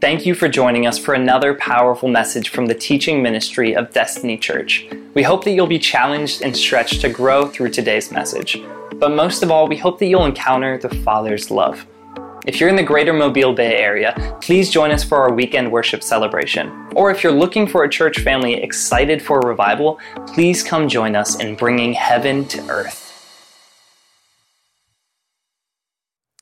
[0.00, 4.38] Thank you for joining us for another powerful message from the teaching ministry of Destiny
[4.38, 4.86] Church.
[5.14, 8.62] We hope that you'll be challenged and stretched to grow through today's message.
[8.94, 11.84] But most of all, we hope that you'll encounter the Father's love.
[12.46, 16.04] If you're in the greater Mobile Bay area, please join us for our weekend worship
[16.04, 16.70] celebration.
[16.94, 21.40] Or if you're looking for a church family excited for revival, please come join us
[21.40, 23.04] in bringing heaven to earth.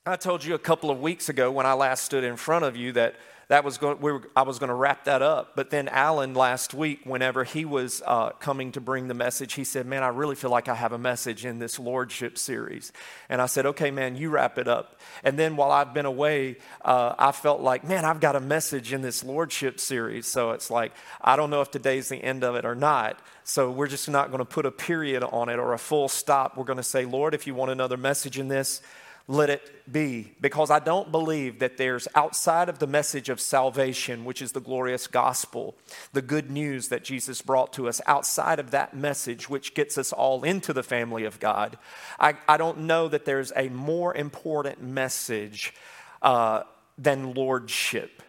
[0.04, 2.76] I told you a couple of weeks ago when I last stood in front of
[2.76, 3.16] you that
[3.48, 5.54] that was going, we were, I was going to wrap that up.
[5.54, 9.62] But then Alan last week, whenever he was uh, coming to bring the message, he
[9.62, 12.92] said, Man, I really feel like I have a message in this Lordship series.
[13.28, 15.00] And I said, Okay, man, you wrap it up.
[15.22, 18.92] And then while I've been away, uh, I felt like, Man, I've got a message
[18.92, 20.26] in this Lordship series.
[20.26, 23.20] So it's like, I don't know if today's the end of it or not.
[23.44, 26.56] So we're just not going to put a period on it or a full stop.
[26.56, 28.82] We're going to say, Lord, if you want another message in this,
[29.28, 30.32] let it be.
[30.40, 34.60] Because I don't believe that there's outside of the message of salvation, which is the
[34.60, 35.74] glorious gospel,
[36.12, 40.12] the good news that Jesus brought to us, outside of that message, which gets us
[40.12, 41.76] all into the family of God,
[42.20, 45.74] I, I don't know that there's a more important message
[46.22, 46.62] uh,
[46.96, 48.22] than lordship.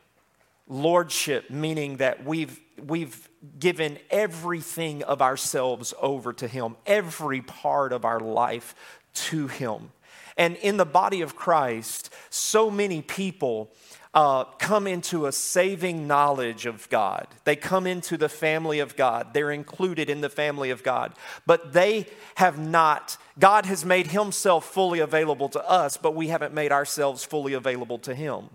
[0.67, 8.03] Lordship, meaning that we've, we've given everything of ourselves over to Him, every part of
[8.03, 8.75] our life
[9.13, 9.91] to Him.
[10.37, 13.71] And in the body of Christ, so many people
[14.13, 17.27] uh, come into a saving knowledge of God.
[17.43, 19.33] They come into the family of God.
[19.33, 21.13] They're included in the family of God.
[21.45, 26.53] But they have not, God has made Himself fully available to us, but we haven't
[26.53, 28.49] made ourselves fully available to Him.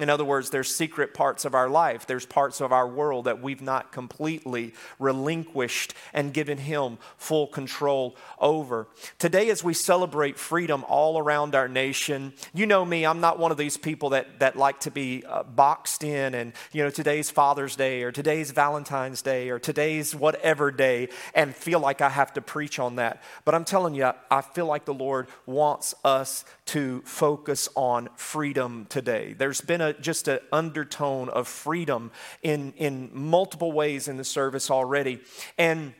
[0.00, 2.06] In other words, there's secret parts of our life.
[2.06, 8.16] There's parts of our world that we've not completely relinquished and given Him full control
[8.38, 8.88] over.
[9.18, 13.50] Today, as we celebrate freedom all around our nation, you know me, I'm not one
[13.50, 17.30] of these people that, that like to be uh, boxed in and, you know, today's
[17.30, 22.32] Father's Day or today's Valentine's Day or today's whatever day and feel like I have
[22.32, 23.22] to preach on that.
[23.44, 28.86] But I'm telling you, I feel like the Lord wants us to focus on freedom
[28.88, 29.34] today.
[29.34, 32.10] There's been a, just an undertone of freedom
[32.42, 35.20] in, in multiple ways in the service already.
[35.58, 35.94] And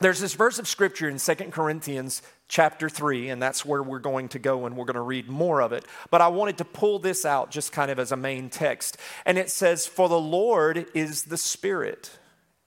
[0.00, 4.28] there's this verse of scripture in Second Corinthians chapter 3, and that's where we're going
[4.28, 5.84] to go and we're going to read more of it.
[6.10, 8.96] But I wanted to pull this out just kind of as a main text.
[9.26, 12.18] And it says, For the Lord is the Spirit.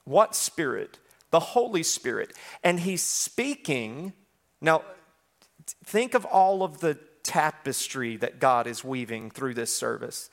[0.04, 1.00] What Spirit?
[1.32, 2.34] The Holy Spirit.
[2.64, 4.12] And He's speaking.
[4.60, 4.84] Now,
[5.86, 10.30] think of all of the tapestry that God is weaving through this service.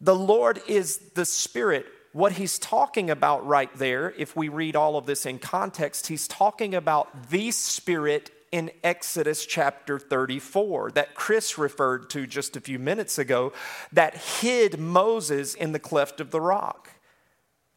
[0.00, 1.86] The Lord is the Spirit.
[2.12, 6.28] What he's talking about right there, if we read all of this in context, he's
[6.28, 12.78] talking about the Spirit in Exodus chapter 34 that Chris referred to just a few
[12.78, 13.52] minutes ago
[13.92, 16.90] that hid Moses in the cleft of the rock,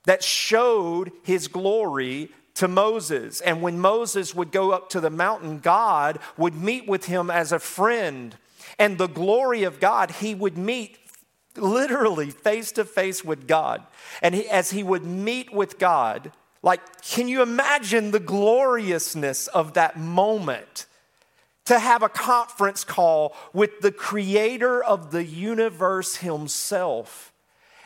[0.05, 3.41] that showed his glory to Moses.
[3.41, 7.51] And when Moses would go up to the mountain, God would meet with him as
[7.51, 8.35] a friend.
[8.77, 10.97] And the glory of God, he would meet
[11.57, 13.85] literally face to face with God.
[14.21, 16.31] And he, as he would meet with God,
[16.63, 20.85] like, can you imagine the gloriousness of that moment?
[21.65, 27.30] To have a conference call with the creator of the universe himself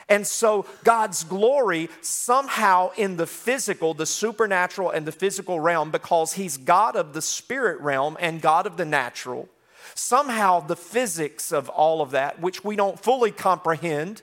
[0.08, 6.34] and so God's glory somehow in the physical, the supernatural and the physical realm, because
[6.34, 9.50] He's God of the spirit realm and God of the natural,
[9.96, 14.22] somehow the physics of all of that, which we don't fully comprehend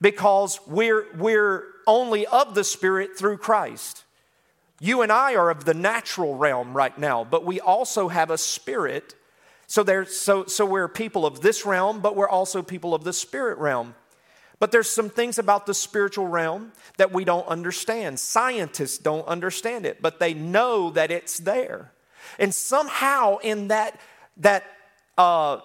[0.00, 4.04] because we're, we're only of the spirit through Christ.
[4.80, 8.36] You and I are of the natural realm right now, but we also have a
[8.36, 9.14] spirit.
[9.66, 13.14] So, there, so, so we're people of this realm, but we're also people of the
[13.14, 13.94] spirit realm.
[14.64, 18.18] But there's some things about the spiritual realm that we don't understand.
[18.18, 21.92] Scientists don't understand it, but they know that it's there.
[22.38, 24.00] And somehow in that,
[24.38, 24.64] that
[25.18, 25.60] uh,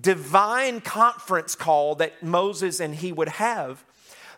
[0.00, 3.84] divine conference call that Moses and he would have,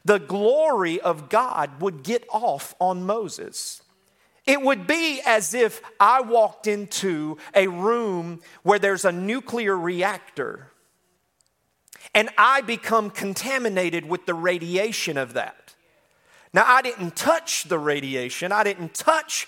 [0.04, 3.80] the glory of God would get off on Moses.
[4.44, 10.72] It would be as if I walked into a room where there's a nuclear reactor
[12.14, 15.74] and I become contaminated with the radiation of that.
[16.52, 19.46] Now, I didn't touch the radiation, I didn't touch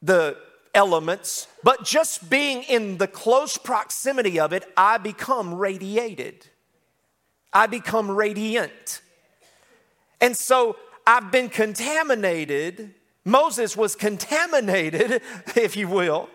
[0.00, 0.36] the
[0.74, 6.46] elements, but just being in the close proximity of it, I become radiated.
[7.52, 9.02] I become radiant.
[10.20, 10.76] And so
[11.06, 12.94] I've been contaminated.
[13.24, 15.20] Moses was contaminated,
[15.56, 16.30] if you will,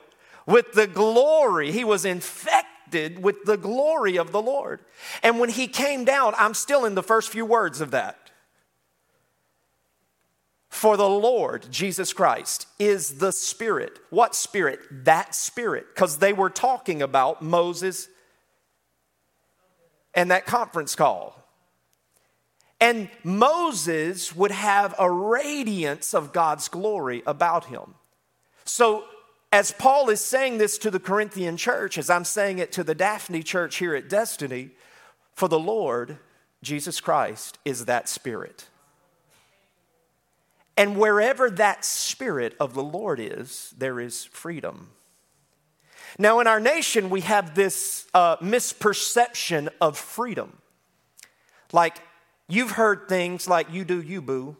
[0.45, 1.71] with the glory.
[1.71, 4.79] He was infected with the glory of the Lord.
[5.23, 8.31] And when he came down, I'm still in the first few words of that.
[10.69, 13.99] For the Lord, Jesus Christ, is the Spirit.
[14.09, 14.79] What Spirit?
[15.05, 15.87] That Spirit.
[15.93, 18.09] Because they were talking about Moses
[20.13, 21.37] and that conference call.
[22.79, 27.95] And Moses would have a radiance of God's glory about him.
[28.65, 29.05] So,
[29.51, 32.95] as Paul is saying this to the Corinthian church, as I'm saying it to the
[32.95, 34.71] Daphne church here at Destiny,
[35.33, 36.17] for the Lord,
[36.61, 38.67] Jesus Christ, is that Spirit.
[40.75, 44.89] And wherever that Spirit of the Lord is, there is freedom.
[46.19, 50.57] Now, in our nation, we have this uh, misperception of freedom.
[51.71, 51.97] Like,
[52.47, 54.55] you've heard things like, you do you, boo,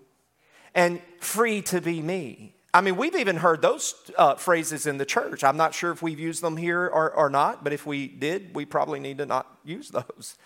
[0.74, 2.54] and free to be me.
[2.78, 5.44] I mean, we've even heard those uh, phrases in the church.
[5.44, 8.56] I'm not sure if we've used them here or, or not, but if we did,
[8.56, 10.38] we probably need to not use those.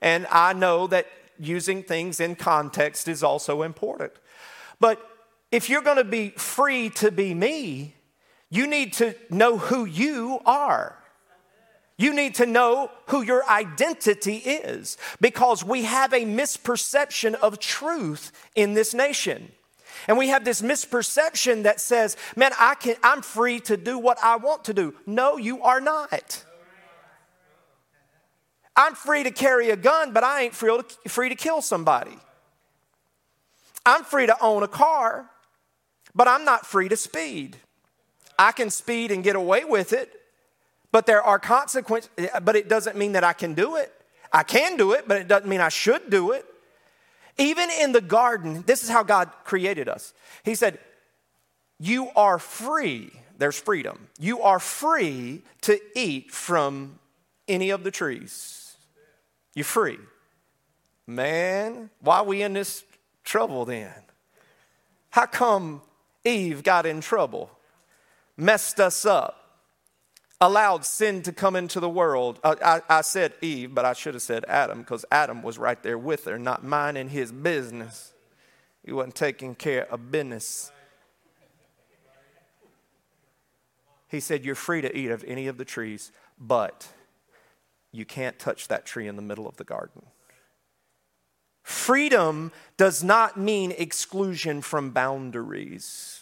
[0.00, 1.06] And I know that
[1.38, 4.14] using things in context is also important.
[4.80, 4.98] But
[5.52, 7.96] if you're going to be free to be me,
[8.48, 10.96] you need to know who you are.
[11.98, 18.32] You need to know who your identity is because we have a misperception of truth
[18.54, 19.52] in this nation.
[20.08, 24.18] And we have this misperception that says, man, I can, I'm free to do what
[24.22, 24.94] I want to do.
[25.06, 26.44] No, you are not.
[28.76, 32.18] I'm free to carry a gun, but I ain't free to, free to kill somebody.
[33.86, 35.30] I'm free to own a car,
[36.14, 37.56] but I'm not free to speed.
[38.38, 40.10] I can speed and get away with it,
[40.90, 42.10] but there are consequences,
[42.42, 43.92] but it doesn't mean that I can do it.
[44.32, 46.44] I can do it, but it doesn't mean I should do it.
[47.38, 50.12] Even in the garden, this is how God created us.
[50.44, 50.78] He said,
[51.78, 53.10] You are free.
[53.36, 54.08] There's freedom.
[54.18, 56.98] You are free to eat from
[57.48, 58.76] any of the trees.
[59.54, 59.98] You're free.
[61.06, 62.84] Man, why are we in this
[63.24, 63.92] trouble then?
[65.10, 65.82] How come
[66.24, 67.50] Eve got in trouble?
[68.36, 69.43] messed us up,
[70.44, 72.38] allowed sin to come into the world.
[72.44, 75.82] Uh, I, I said Eve, but I should have said Adam because Adam was right
[75.82, 78.12] there with her, not minding his business.
[78.84, 80.70] He wasn't taking care of business.
[84.08, 86.88] He said, You're free to eat of any of the trees, but
[87.90, 90.02] you can't touch that tree in the middle of the garden.
[91.62, 96.13] Freedom does not mean exclusion from boundaries.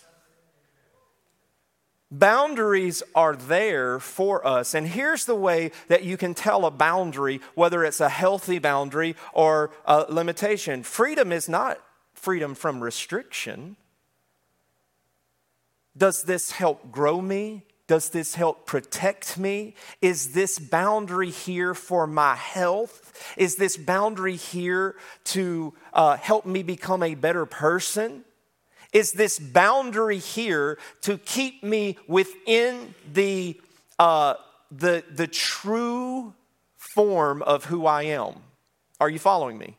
[2.13, 4.75] Boundaries are there for us.
[4.75, 9.17] And here's the way that you can tell a boundary, whether it's a healthy boundary
[9.33, 10.83] or a limitation.
[10.83, 11.79] Freedom is not
[12.13, 13.77] freedom from restriction.
[15.97, 17.65] Does this help grow me?
[17.87, 19.75] Does this help protect me?
[20.03, 23.35] Is this boundary here for my health?
[23.39, 28.27] Is this boundary here to uh, help me become a better person?
[28.93, 33.61] Is this boundary here to keep me within the,
[33.99, 34.35] uh,
[34.71, 36.35] the, the true
[36.77, 38.35] form of who I am.
[39.01, 39.77] Are you following me?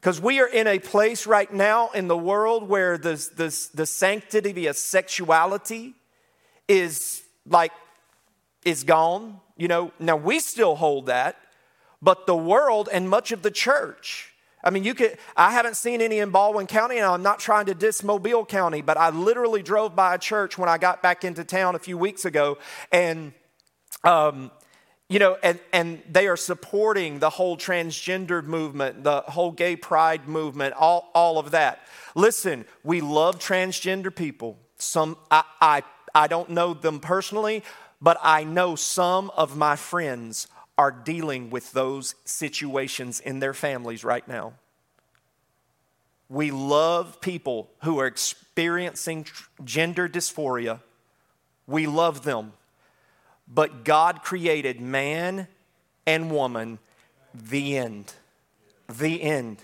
[0.00, 3.86] Because we are in a place right now in the world where the, the, the
[3.86, 5.94] sanctity of sexuality
[6.66, 7.72] is like,
[8.64, 9.40] is gone.
[9.56, 11.36] You know, now we still hold that,
[12.00, 14.31] but the world and much of the church
[14.64, 17.66] I mean, you could, I haven't seen any in Baldwin County, and I'm not trying
[17.66, 21.24] to diss Mobile County, but I literally drove by a church when I got back
[21.24, 22.58] into town a few weeks ago,
[22.92, 23.32] and,
[24.04, 24.52] um,
[25.08, 30.28] you know, and, and they are supporting the whole transgender movement, the whole gay pride
[30.28, 31.80] movement, all, all of that.
[32.14, 34.58] Listen, we love transgender people.
[34.76, 35.82] Some, I, I,
[36.14, 37.64] I don't know them personally,
[38.00, 40.46] but I know some of my friends
[40.78, 44.54] are dealing with those situations in their families right now.
[46.32, 49.26] We love people who are experiencing
[49.64, 50.80] gender dysphoria.
[51.66, 52.54] We love them.
[53.46, 55.46] But God created man
[56.06, 56.78] and woman,
[57.34, 58.14] the end.
[58.88, 59.58] The end.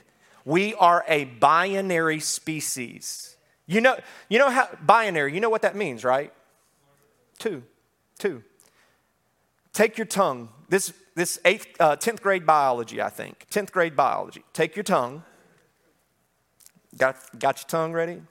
[0.44, 3.36] We are a binary species.
[3.66, 3.98] You know,
[4.28, 6.34] you know how binary, you know what that means, right?
[7.38, 7.62] Two.
[8.18, 8.44] Two.
[9.72, 10.50] Take your tongue.
[10.68, 13.46] This, this eighth, uh, 10th grade biology, I think.
[13.50, 14.44] 10th grade biology.
[14.52, 15.22] Take your tongue.
[16.96, 18.22] Got, got your tongue ready?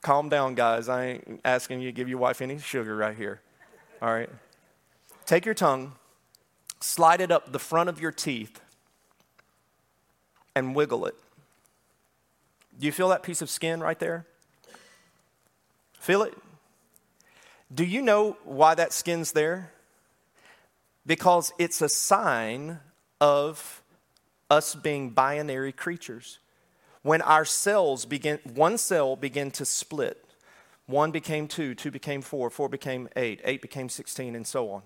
[0.00, 0.88] Calm down, guys.
[0.88, 3.40] I ain't asking you to give your wife any sugar right here.
[4.00, 4.30] All right?
[5.26, 5.92] Take your tongue,
[6.80, 8.60] slide it up the front of your teeth,
[10.54, 11.14] and wiggle it.
[12.78, 14.24] Do you feel that piece of skin right there?
[15.98, 16.34] Feel it?
[17.74, 19.72] Do you know why that skin's there?
[21.08, 22.78] because it's a sign
[23.18, 23.82] of
[24.50, 26.38] us being binary creatures.
[27.02, 30.24] When our cells begin, one cell began to split.
[30.86, 34.82] One became two, two became four, four became eight, eight became 16, and so on.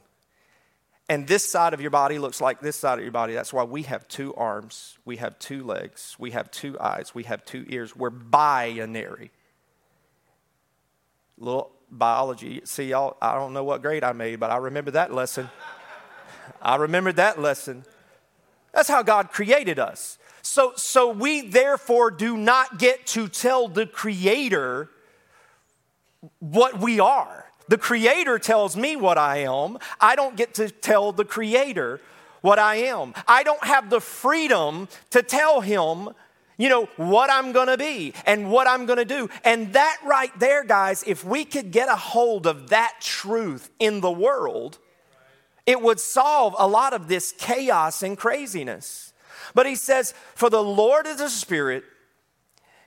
[1.09, 3.35] And this side of your body looks like this side of your body.
[3.35, 7.25] That's why we have two arms, we have two legs, we have two eyes, we
[7.25, 7.95] have two ears.
[7.95, 9.31] We're binary.
[11.39, 12.63] Little biology.
[12.65, 15.51] See, y'all, I don't know what grade I made, but I remember that lesson.
[16.63, 17.85] I remember that lesson.
[18.73, 20.19] That's how God created us.
[20.43, 24.91] So, so we therefore do not get to tell the Creator
[26.41, 27.47] what we are.
[27.69, 29.79] The Creator tells me what I am.
[30.01, 32.01] I don't get to tell the Creator
[32.41, 33.15] what I am.
[33.27, 36.11] I don't have the freedom to tell Him,
[36.59, 39.31] you know, what I'm gonna be and what I'm gonna do.
[39.45, 44.01] And that right there, guys, if we could get a hold of that truth in
[44.01, 44.79] the world,
[45.67, 49.12] it would solve a lot of this chaos and craziness.
[49.55, 51.85] But he says, For the Lord is a spirit,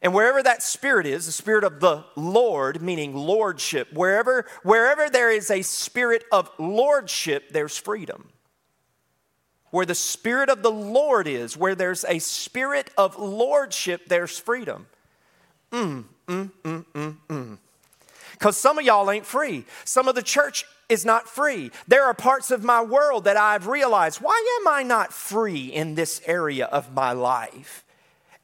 [0.02, 5.32] and wherever that spirit is, the spirit of the Lord, meaning lordship, wherever, wherever there
[5.32, 8.30] is a spirit of lordship, there's freedom.
[9.72, 14.88] Where the spirit of the Lord is, where there's a spirit of lordship, there's freedom.
[15.72, 17.58] Mm, mm, mm, mm, mm.
[18.34, 19.66] Because some of y'all ain't free.
[19.86, 21.72] Some of the church is not free.
[21.88, 25.96] There are parts of my world that I've realized why am I not free in
[25.96, 27.84] this area of my life?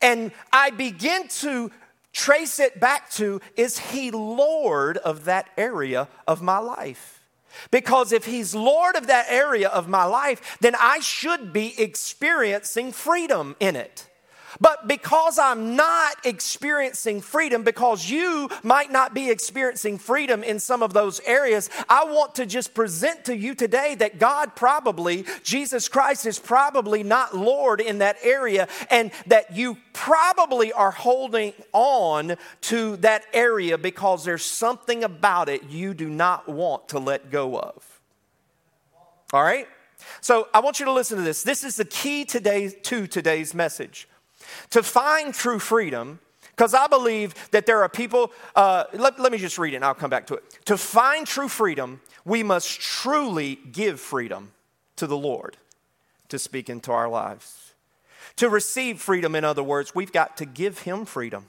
[0.02, 1.72] And I begin to
[2.14, 7.24] trace it back to is he Lord of that area of my life?
[7.70, 12.92] Because if he's Lord of that area of my life, then I should be experiencing
[12.92, 14.08] freedom in it.
[14.60, 20.84] But because I'm not experiencing freedom, because you might not be experiencing freedom in some
[20.84, 25.88] of those areas, I want to just present to you today that God probably, Jesus
[25.88, 32.36] Christ is probably not Lord in that area, and that you probably are holding on
[32.62, 37.58] to that area because there's something about it you do not want to let go
[37.58, 38.02] of.
[39.34, 39.68] All right?
[40.20, 41.44] So I want you to listen to this.
[41.44, 44.08] This is the key today to today's message.
[44.72, 46.20] To find true freedom,
[46.56, 49.86] because I believe that there are people, uh, let, let me just read it and
[49.86, 50.44] I'll come back to it.
[50.66, 54.52] To find true freedom, we must truly give freedom
[54.98, 55.58] to the Lord
[56.30, 57.74] to speak into our lives.
[58.38, 61.48] To receive freedom, in other words, we've got to give Him freedom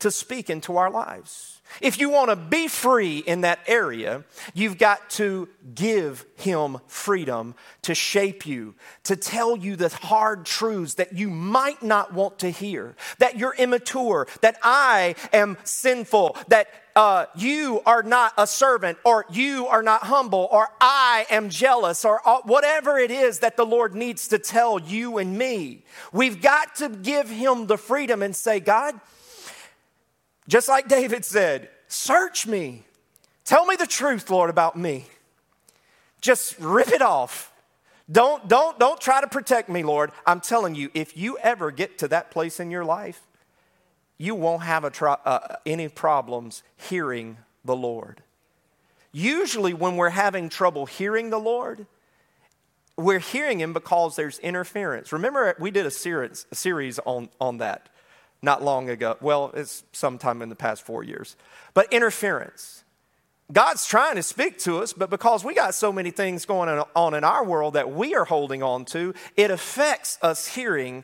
[0.00, 1.57] to speak into our lives.
[1.80, 7.54] If you want to be free in that area, you've got to give Him freedom
[7.82, 12.50] to shape you, to tell you the hard truths that you might not want to
[12.50, 18.98] hear, that you're immature, that I am sinful, that uh, you are not a servant,
[19.04, 23.56] or you are not humble, or I am jealous, or uh, whatever it is that
[23.56, 25.84] the Lord needs to tell you and me.
[26.12, 28.98] We've got to give Him the freedom and say, God,
[30.48, 32.84] just like David said, Search me.
[33.44, 35.06] Tell me the truth, Lord, about me.
[36.20, 37.52] Just rip it off.
[38.10, 40.12] Don't, don't, don't try to protect me, Lord.
[40.26, 43.20] I'm telling you, if you ever get to that place in your life,
[44.18, 48.22] you won't have tro- uh, any problems hearing the Lord.
[49.12, 51.86] Usually, when we're having trouble hearing the Lord,
[52.96, 55.12] we're hearing Him because there's interference.
[55.12, 57.88] Remember, we did a series, a series on, on that
[58.42, 59.16] not long ago.
[59.20, 61.36] Well, it's sometime in the past four years.
[61.74, 62.84] But interference.
[63.50, 67.14] God's trying to speak to us, but because we got so many things going on
[67.14, 71.02] in our world that we are holding on to, it affects us hearing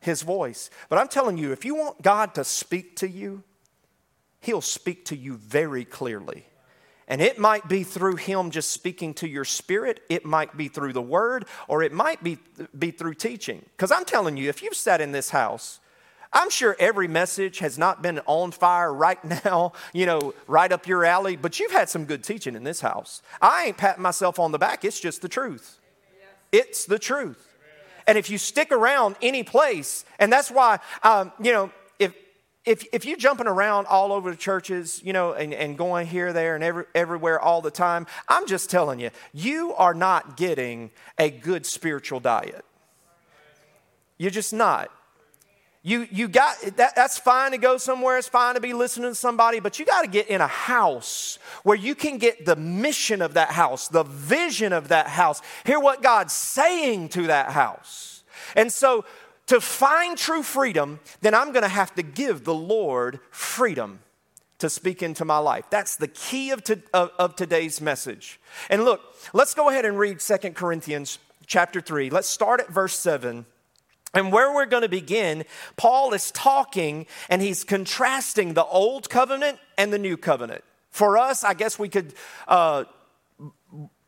[0.00, 0.70] His voice.
[0.88, 3.42] But I'm telling you, if you want God to speak to you,
[4.40, 6.46] He'll speak to you very clearly.
[7.08, 10.94] And it might be through Him just speaking to your spirit, it might be through
[10.94, 12.38] the Word, or it might be,
[12.76, 13.66] be through teaching.
[13.76, 15.78] Because I'm telling you, if you've sat in this house
[16.32, 20.86] I'm sure every message has not been on fire right now, you know, right up
[20.86, 23.22] your alley, but you've had some good teaching in this house.
[23.40, 25.78] I ain't patting myself on the back, it's just the truth.
[26.50, 27.48] It's the truth.
[28.06, 32.14] And if you stick around any place, and that's why, um, you know, if,
[32.64, 36.32] if, if you're jumping around all over the churches, you know, and, and going here,
[36.32, 40.90] there, and every, everywhere all the time, I'm just telling you, you are not getting
[41.16, 42.64] a good spiritual diet.
[44.18, 44.90] You're just not.
[45.84, 49.14] You, you got that, that's fine to go somewhere, it's fine to be listening to
[49.16, 53.20] somebody, but you got to get in a house where you can get the mission
[53.20, 58.22] of that house, the vision of that house, hear what God's saying to that house.
[58.54, 59.04] And so,
[59.48, 63.98] to find true freedom, then I'm going to have to give the Lord freedom
[64.58, 65.64] to speak into my life.
[65.68, 68.40] That's the key of, to, of, of today's message.
[68.70, 69.00] And look,
[69.32, 72.10] let's go ahead and read Second Corinthians chapter 3.
[72.10, 73.44] Let's start at verse 7.
[74.14, 75.44] And where we're going to begin,
[75.76, 80.64] Paul is talking and he's contrasting the old covenant and the new covenant.
[80.90, 82.12] For us, I guess we could
[82.46, 82.84] uh,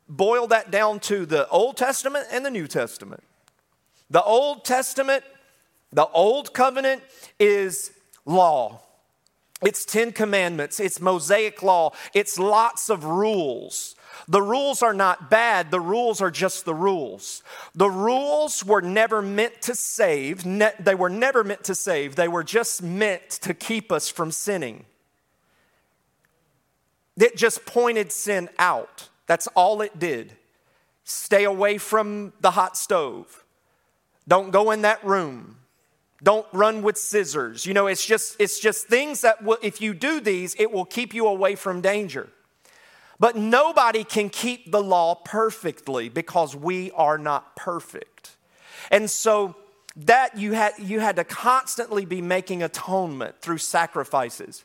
[0.08, 3.22] boil that down to the Old Testament and the New Testament.
[4.10, 5.24] The Old Testament,
[5.92, 7.02] the Old Covenant
[7.38, 7.92] is
[8.26, 8.80] law.
[9.62, 13.93] It's 10 commandments, it's Mosaic law, it's lots of rules.
[14.28, 17.42] The rules are not bad, the rules are just the rules.
[17.74, 22.44] The rules were never meant to save, they were never meant to save, they were
[22.44, 24.84] just meant to keep us from sinning.
[27.16, 29.08] It just pointed sin out.
[29.26, 30.32] That's all it did.
[31.04, 33.44] Stay away from the hot stove.
[34.26, 35.58] Don't go in that room.
[36.22, 37.66] Don't run with scissors.
[37.66, 40.86] You know, it's just it's just things that will, if you do these, it will
[40.86, 42.30] keep you away from danger.
[43.18, 48.36] But nobody can keep the law perfectly because we are not perfect.
[48.90, 49.56] And so
[49.96, 54.64] that you had you had to constantly be making atonement through sacrifices.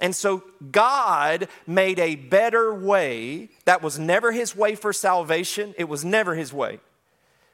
[0.00, 3.50] And so God made a better way.
[3.64, 5.74] That was never his way for salvation.
[5.76, 6.78] It was never his way.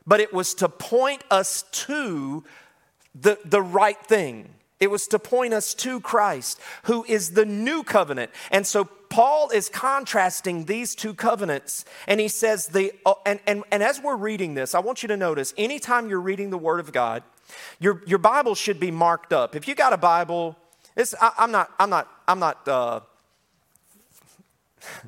[0.06, 2.44] But it was to point us to
[3.14, 4.50] the, the right thing.
[4.78, 8.30] It was to point us to Christ, who is the new covenant.
[8.50, 13.62] And so Paul is contrasting these two covenants, and he says, the, uh, and, and,
[13.70, 16.80] and as we're reading this, I want you to notice anytime you're reading the Word
[16.80, 17.22] of God,
[17.78, 19.54] your, your Bible should be marked up.
[19.54, 20.56] If you got a Bible,
[20.98, 23.00] I, am not, I'm not, I'm not, uh,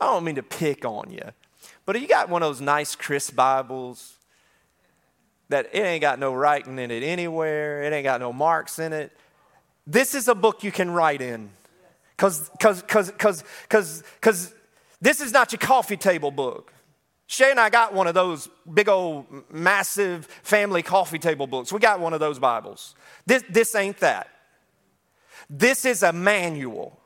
[0.00, 1.30] I don't mean to pick on you,
[1.84, 4.16] but you got one of those nice, crisp Bibles
[5.48, 8.92] that it ain't got no writing in it anywhere, it ain't got no marks in
[8.92, 9.12] it.
[9.86, 11.50] This is a book you can write in.
[12.16, 14.54] Because cause, cause, cause, cause, cause
[15.00, 16.72] this is not your coffee table book.
[17.26, 21.72] Shay and I got one of those big old massive family coffee table books.
[21.72, 22.94] We got one of those Bibles.
[23.26, 24.28] This, this ain't that.
[25.50, 27.00] This is a manual.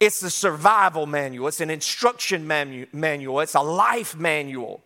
[0.00, 1.48] It's a survival manual.
[1.48, 3.40] It's an instruction manu- manual.
[3.40, 4.82] It's a life manual.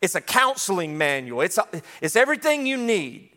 [0.00, 1.42] It's a counseling manual.
[1.42, 1.66] It's, a,
[2.00, 3.30] it's everything you need.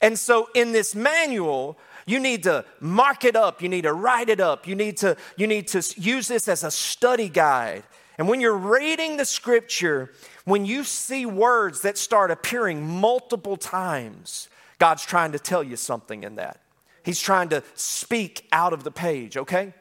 [0.00, 3.60] And so, in this manual, you need to mark it up.
[3.60, 4.66] You need to write it up.
[4.66, 7.82] You need to, you need to use this as a study guide.
[8.16, 10.12] And when you're reading the scripture,
[10.44, 16.22] when you see words that start appearing multiple times, God's trying to tell you something
[16.22, 16.60] in that.
[17.02, 19.74] He's trying to speak out of the page, okay?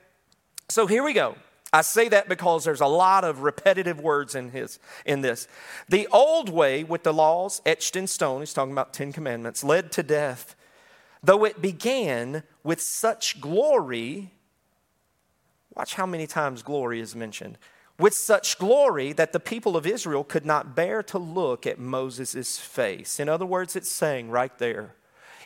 [0.70, 1.36] So here we go.
[1.72, 5.48] I say that because there's a lot of repetitive words in his in this.
[5.90, 9.92] The old way with the laws etched in stone, he's talking about 10 commandments, led
[9.94, 10.56] to death,
[11.26, 14.32] though it began with such glory.
[15.76, 17.58] Watch how many times glory is mentioned.
[17.98, 22.60] With such glory that the people of Israel could not bear to look at Moses'
[22.60, 23.20] face.
[23.20, 24.96] In other words, it's saying right there,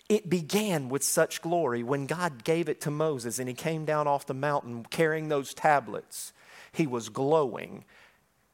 [0.10, 4.08] it began with such glory when God gave it to Moses and he came down
[4.08, 6.34] off the mountain carrying those tablets.
[6.72, 7.86] He was glowing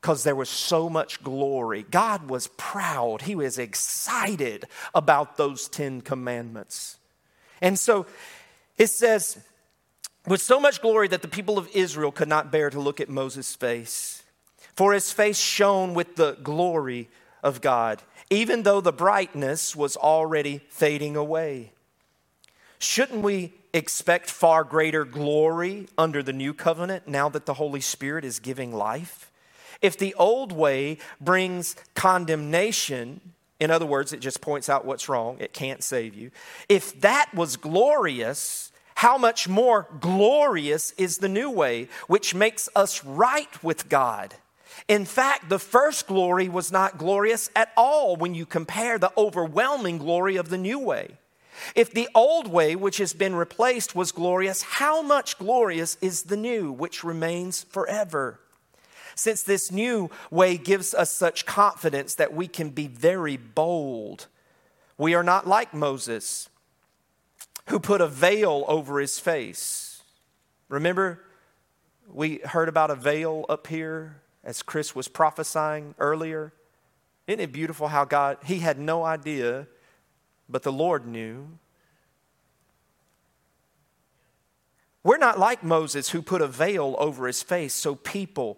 [0.01, 1.85] because there was so much glory.
[1.89, 6.99] God was proud, he was excited about those 10 commandments.
[7.65, 8.05] And so
[8.77, 9.37] it says,
[10.25, 13.09] with so much glory that the people of Israel could not bear to look at
[13.09, 14.23] Moses' face,
[14.75, 17.09] for his face shone with the glory
[17.43, 21.71] of God even though the brightness was already fading away.
[22.79, 28.25] Shouldn't we expect far greater glory under the new covenant now that the Holy Spirit
[28.25, 29.31] is giving life?
[29.81, 33.21] If the old way brings condemnation,
[33.59, 36.31] in other words, it just points out what's wrong, it can't save you.
[36.67, 43.03] If that was glorious, how much more glorious is the new way, which makes us
[43.03, 44.35] right with God?
[44.87, 49.97] In fact, the first glory was not glorious at all when you compare the overwhelming
[49.97, 51.17] glory of the new way.
[51.75, 56.37] If the old way, which has been replaced, was glorious, how much glorious is the
[56.37, 58.41] new, which remains forever?
[59.15, 64.27] Since this new way gives us such confidence that we can be very bold,
[64.97, 66.49] we are not like Moses,
[67.69, 70.03] who put a veil over his face.
[70.67, 71.21] Remember,
[72.11, 76.53] we heard about a veil up here as Chris was prophesying earlier.
[77.25, 79.67] Isn't it beautiful how God, he had no idea,
[80.49, 81.47] but the Lord knew.
[85.03, 88.57] We're not like Moses who put a veil over his face so people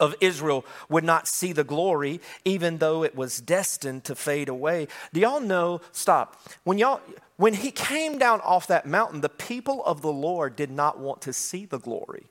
[0.00, 4.88] of Israel would not see the glory, even though it was destined to fade away.
[5.12, 5.80] Do y'all know?
[5.92, 6.40] Stop.
[6.64, 7.00] When y'all,
[7.36, 11.20] when he came down off that mountain, the people of the Lord did not want
[11.22, 12.26] to see the glory.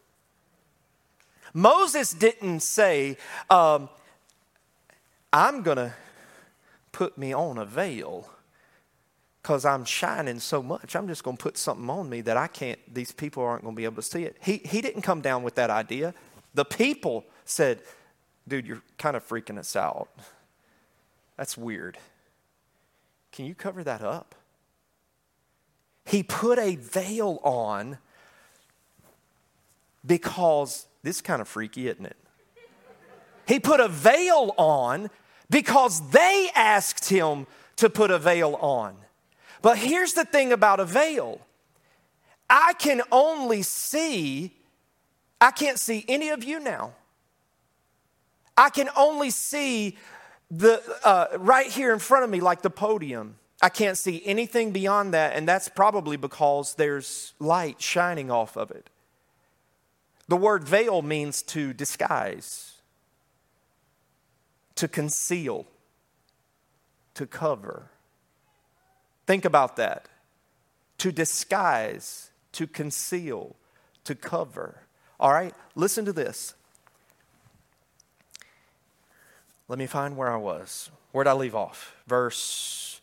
[1.53, 3.17] Moses didn't say,
[3.49, 3.89] um,
[5.31, 5.93] I'm to
[6.91, 8.29] put me on a veil
[9.41, 10.95] because I'm shining so much.
[10.95, 13.75] I'm just going to put something on me that I can't, these people aren't going
[13.75, 14.37] to be able to see it.
[14.41, 16.13] He, he didn't come down with that idea.
[16.53, 17.81] The people said,
[18.47, 20.09] Dude, you're kind of freaking us out.
[21.37, 21.97] That's weird.
[23.31, 24.33] Can you cover that up?
[26.05, 27.99] He put a veil on
[30.03, 32.17] because this is kind of freaky, isn't it?
[33.47, 35.09] He put a veil on
[35.49, 38.95] because they asked him to put a veil on.
[39.61, 41.41] But here's the thing about a veil
[42.49, 44.55] I can only see,
[45.39, 46.93] I can't see any of you now.
[48.59, 49.97] I can only see
[50.51, 53.37] the uh, right here in front of me, like the podium.
[53.61, 58.69] I can't see anything beyond that, and that's probably because there's light shining off of
[58.71, 58.89] it.
[60.27, 62.73] The word veil means to disguise,
[64.75, 65.65] to conceal,
[67.13, 67.89] to cover.
[69.25, 70.09] Think about that.
[70.97, 73.55] To disguise, to conceal,
[74.03, 74.81] to cover.
[75.17, 76.55] All right, listen to this.
[79.69, 80.91] Let me find where I was.
[81.13, 81.95] Where'd I leave off?
[82.07, 82.99] Verse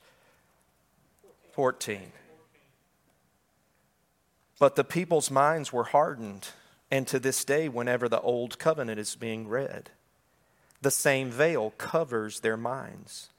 [1.53, 2.13] 14.
[4.59, 6.49] But the people's minds were hardened
[6.91, 9.91] and to this day, whenever the old covenant is being read,
[10.83, 13.31] the same veil covers their minds.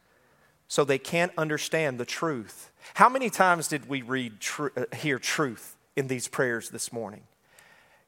[0.68, 2.72] So they can't understand the truth.
[2.96, 7.24] How many times did we read, tr- uh, hear truth in these prayers this morning?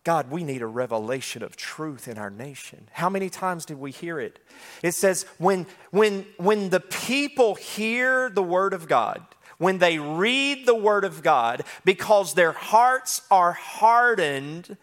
[0.03, 2.87] God, we need a revelation of truth in our nation.
[2.93, 4.39] How many times did we hear it?
[4.81, 9.21] It says, when, when, when the people hear the word of God,
[9.57, 14.77] when they read the word of God, because their hearts are hardened,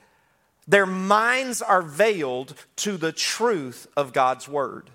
[0.68, 4.90] their minds are veiled to the truth of God's word.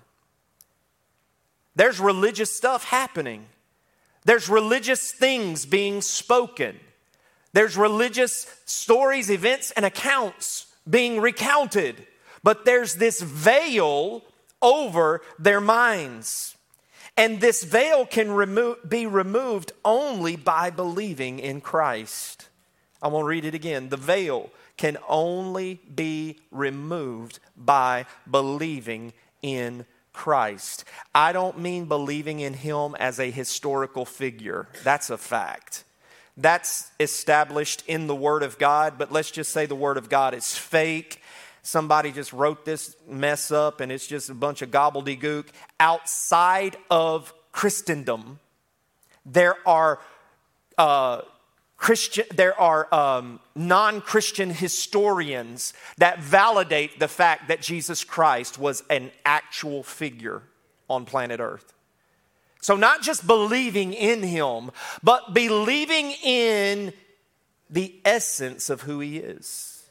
[1.74, 3.46] There's religious stuff happening.
[4.24, 6.78] There's religious things being spoken.
[7.52, 12.06] There's religious stories, events, and accounts being recounted.
[12.42, 14.22] But there's this veil
[14.60, 16.56] over their minds.
[17.16, 22.48] And this veil can remo- be removed only by believing in Christ.
[23.02, 23.90] I'm going to read it again.
[23.90, 29.12] The veil can only be removed by believing
[29.42, 30.84] in Christ.
[31.14, 35.84] I don't mean believing in him as a historical figure, that's a fact.
[36.36, 40.34] That's established in the Word of God, but let's just say the Word of God
[40.34, 41.20] is fake.
[41.62, 45.48] Somebody just wrote this mess up and it's just a bunch of gobbledygook.
[45.78, 48.40] Outside of Christendom,
[49.26, 50.00] there are
[50.78, 51.20] uh,
[51.76, 58.82] Christian, there are um, non Christian historians that validate the fact that Jesus Christ was
[58.88, 60.42] an actual figure
[60.88, 61.72] on planet Earth.
[62.62, 64.70] So, not just believing in him,
[65.02, 66.92] but believing in
[67.68, 69.84] the essence of who he is.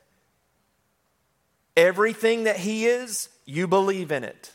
[1.75, 4.51] Everything that he is, you believe in it.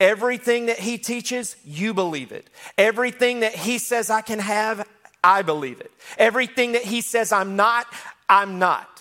[0.00, 2.50] Everything that he teaches, you believe it.
[2.76, 4.86] Everything that he says I can have,
[5.22, 5.92] I believe it.
[6.18, 7.86] Everything that he says I'm not,
[8.28, 8.93] I'm not.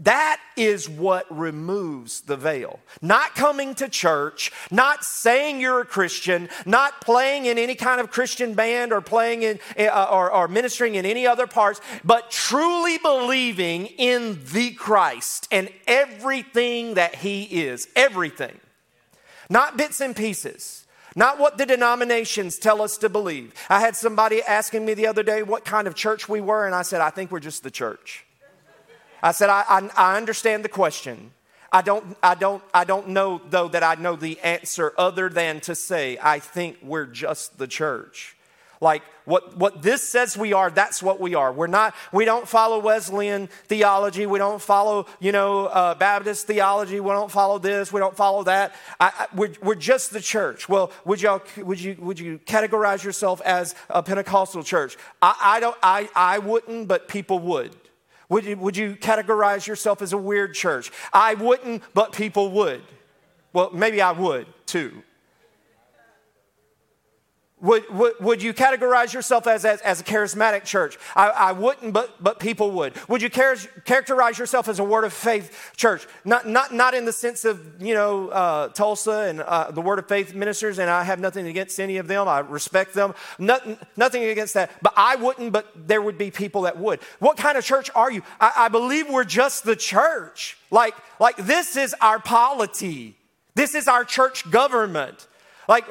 [0.00, 2.80] That is what removes the veil.
[3.00, 8.10] Not coming to church, not saying you're a Christian, not playing in any kind of
[8.10, 12.98] Christian band or playing in uh, or, or ministering in any other parts, but truly
[12.98, 17.88] believing in the Christ and everything that He is.
[17.96, 18.58] Everything.
[19.48, 20.82] Not bits and pieces
[21.18, 23.54] not what the denominations tell us to believe.
[23.70, 26.74] I had somebody asking me the other day what kind of church we were, and
[26.74, 28.26] I said, I think we're just the church.
[29.22, 31.32] I said, I, I, I understand the question.
[31.72, 35.60] I don't, I, don't, I don't know, though, that I know the answer other than
[35.60, 38.36] to say, I think we're just the church.
[38.80, 41.52] Like what, what this says we are, that's what we are.
[41.52, 44.26] We're not, we don't follow Wesleyan theology.
[44.26, 47.00] We don't follow, you know, uh, Baptist theology.
[47.00, 47.92] We don't follow this.
[47.92, 48.74] We don't follow that.
[49.00, 50.68] I, I, we're, we're just the church.
[50.68, 54.96] Well, would y'all, would you, would you categorize yourself as a Pentecostal church?
[55.22, 57.74] I, I don't, I, I wouldn't, but people would.
[58.28, 60.90] Would you, would you categorize yourself as a weird church?
[61.12, 62.82] I wouldn't, but people would.
[63.52, 65.02] Well, maybe I would too.
[67.62, 70.98] Would, would, would you categorize yourself as, as, as a charismatic church?
[71.14, 72.92] I, I wouldn't, but, but people would.
[73.08, 76.06] Would you char- characterize yourself as a word of faith church?
[76.22, 79.98] Not, not, not in the sense of, you know, uh, Tulsa and uh, the word
[79.98, 82.28] of faith ministers, and I have nothing against any of them.
[82.28, 83.14] I respect them.
[83.38, 84.70] Nothing, nothing against that.
[84.82, 87.00] But I wouldn't, but there would be people that would.
[87.20, 88.22] What kind of church are you?
[88.38, 90.58] I, I believe we're just the church.
[90.70, 93.16] Like, like this is our polity.
[93.54, 95.26] This is our church government.
[95.68, 95.84] Like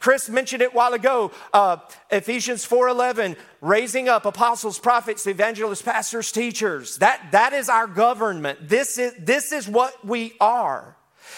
[0.00, 1.78] Chris mentioned it a while ago, uh,
[2.10, 6.96] Ephesians 4:11, raising up apostles, prophets, evangelists, pastors, teachers.
[6.96, 8.68] That, that is our government.
[8.68, 10.96] This is, this is what we are.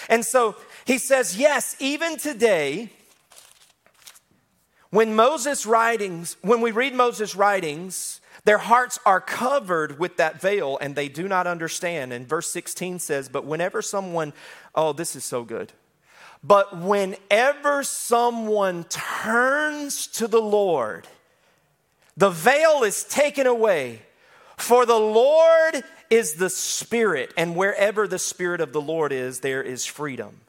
[0.09, 2.91] And so he says, yes, even today,
[4.91, 10.79] when Moses' writings, when we read Moses' writings, their hearts are covered with that veil
[10.81, 12.13] and they do not understand.
[12.13, 14.33] And verse 16 says, But whenever someone,
[14.75, 15.73] oh, this is so good.
[16.43, 21.07] But whenever someone turns to the Lord,
[22.17, 24.03] the veil is taken away.
[24.57, 29.63] For the Lord is the Spirit, and wherever the Spirit of the Lord is, there
[29.63, 30.41] is freedom.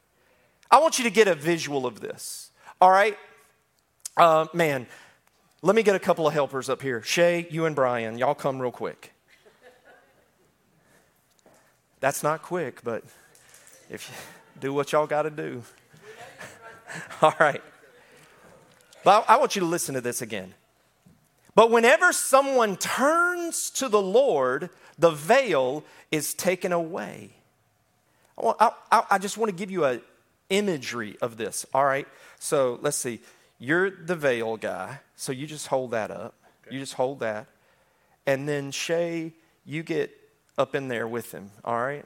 [0.69, 2.51] I want you to get a visual of this.
[2.79, 3.17] All right?
[4.17, 4.87] Uh, man,
[5.61, 7.01] let me get a couple of helpers up here.
[7.03, 9.13] Shay, you and Brian, y'all come real quick.
[11.99, 13.03] That's not quick, but
[13.89, 14.15] if you
[14.59, 15.63] do what y'all got to do.
[17.21, 17.61] All right.
[19.03, 20.53] But I want you to listen to this again.
[21.55, 27.31] But whenever someone turns to the Lord, the veil is taken away.
[28.37, 30.01] I, I, I just want to give you an
[30.49, 31.65] imagery of this.
[31.73, 32.07] All right.
[32.39, 33.19] So let's see.
[33.59, 34.99] You're the veil guy.
[35.15, 36.35] So you just hold that up.
[36.65, 36.75] Okay.
[36.75, 37.47] You just hold that.
[38.25, 39.33] And then Shay,
[39.65, 40.15] you get
[40.57, 41.51] up in there with him.
[41.65, 42.05] All right.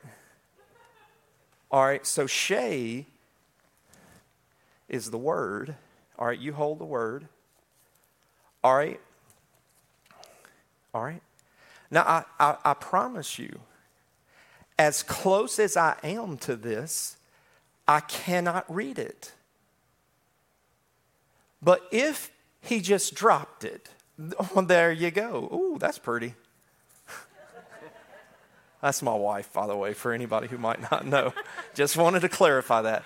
[1.71, 2.05] All right.
[2.05, 3.05] So Shay
[4.89, 5.75] is the Word.
[6.17, 7.27] All right, you hold the Word.
[8.63, 8.99] All right.
[10.93, 11.21] All right.
[11.91, 13.59] Now, I, I, I promise you,
[14.77, 17.17] as close as I am to this,
[17.87, 19.33] I cannot read it.
[21.61, 23.89] But if he just dropped it,
[24.63, 25.49] there you go.
[25.53, 26.33] Ooh, that's pretty.
[28.81, 31.33] that's my wife, by the way, for anybody who might not know.
[31.73, 33.03] just wanted to clarify that.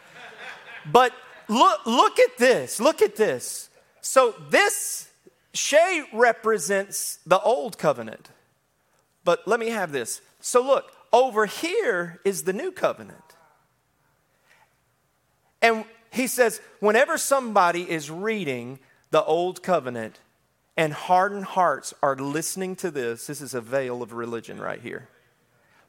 [0.86, 1.14] But
[1.50, 2.80] look, look at this.
[2.80, 3.70] Look at this.
[4.02, 5.10] So this
[5.54, 8.30] Shay represents the old covenant.
[9.24, 10.22] But let me have this.
[10.40, 13.18] So look, over here is the new covenant.
[15.62, 18.80] And he says, whenever somebody is reading
[19.12, 20.20] the old covenant
[20.78, 25.10] and hardened hearts are listening to this, this is a veil of religion right here.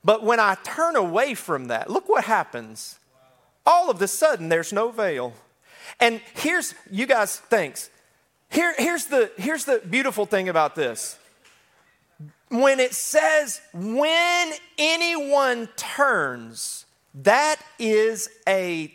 [0.03, 2.99] But when I turn away from that, look what happens.
[3.67, 5.35] All of a sudden, there's no veil.
[5.99, 7.91] And here's, you guys, thanks.
[8.51, 11.19] Here, here's, the, here's the beautiful thing about this.
[12.49, 18.93] When it says, when anyone turns, that is a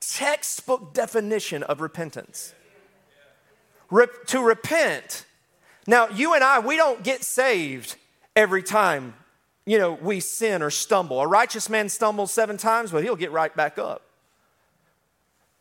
[0.00, 2.54] textbook definition of repentance.
[3.90, 5.24] Rep, to repent.
[5.86, 7.96] Now, you and I, we don't get saved
[8.36, 9.14] every time,
[9.64, 11.20] you know, we sin or stumble.
[11.20, 14.02] A righteous man stumbles seven times, but he'll get right back up.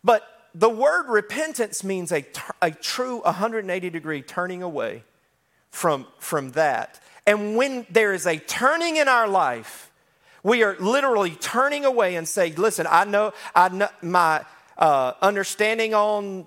[0.03, 0.23] But
[0.55, 2.25] the word repentance means a,
[2.61, 5.03] a true 180 degree turning away
[5.71, 7.01] from, from that.
[7.25, 9.91] And when there is a turning in our life,
[10.43, 14.43] we are literally turning away and say, listen, I know, I know my
[14.77, 16.45] uh, understanding on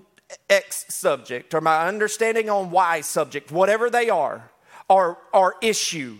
[0.49, 4.49] X subject or my understanding on Y subject, whatever they are,
[4.87, 6.17] or, or issue.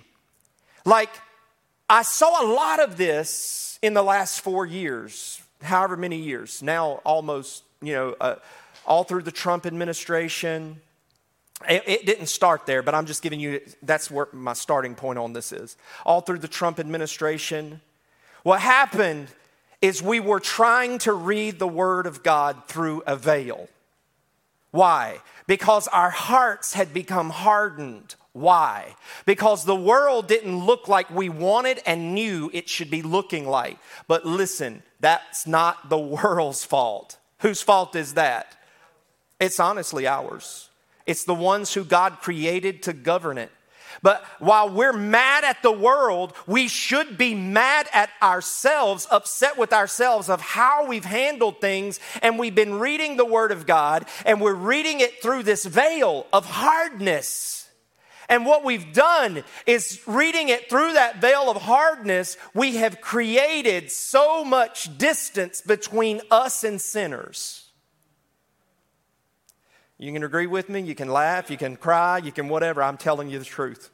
[0.85, 1.11] Like,
[1.89, 7.01] I saw a lot of this in the last four years, however many years, now
[7.05, 8.35] almost you know, uh,
[8.85, 10.81] all through the Trump administration.
[11.67, 15.19] It, it didn't start there, but I'm just giving you that's where my starting point
[15.19, 15.75] on this is.
[16.05, 17.81] All through the Trump administration,
[18.43, 19.27] what happened
[19.81, 23.67] is we were trying to read the Word of God through a veil.
[24.71, 25.19] Why?
[25.45, 28.15] Because our hearts had become hardened.
[28.33, 28.95] Why?
[29.25, 33.79] Because the world didn't look like we wanted and knew it should be looking like.
[34.07, 37.17] But listen, that's not the world's fault.
[37.39, 38.55] Whose fault is that?
[39.39, 40.69] It's honestly ours.
[41.05, 43.51] It's the ones who God created to govern it.
[44.01, 49.73] But while we're mad at the world, we should be mad at ourselves, upset with
[49.73, 51.99] ourselves of how we've handled things.
[52.21, 56.27] And we've been reading the Word of God, and we're reading it through this veil
[56.31, 57.56] of hardness.
[58.29, 63.89] And what we've done is reading it through that veil of hardness, we have created
[63.89, 67.69] so much distance between us and sinners.
[69.97, 72.83] You can agree with me, you can laugh, you can cry, you can whatever.
[72.83, 73.89] I'm telling you the truth.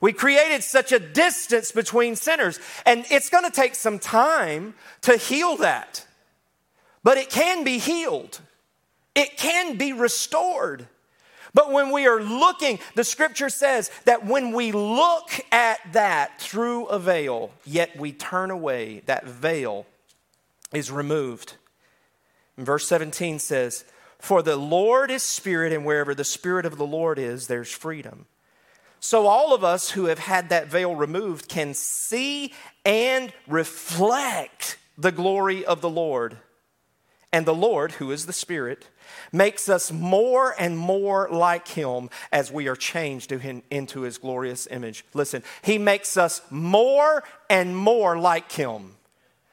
[0.00, 5.16] We created such a distance between sinners, and it's going to take some time to
[5.16, 6.06] heal that.
[7.02, 8.40] But it can be healed,
[9.14, 10.88] it can be restored.
[11.54, 16.86] But when we are looking, the scripture says that when we look at that through
[16.86, 19.86] a veil, yet we turn away, that veil
[20.72, 21.54] is removed.
[22.56, 23.84] And verse 17 says,
[24.18, 28.26] For the Lord is spirit, and wherever the spirit of the Lord is, there's freedom.
[29.00, 32.52] So, all of us who have had that veil removed can see
[32.84, 36.38] and reflect the glory of the Lord.
[37.32, 38.88] And the Lord, who is the Spirit,
[39.32, 45.04] makes us more and more like Him as we are changed into His glorious image.
[45.14, 48.94] Listen, He makes us more and more like Him.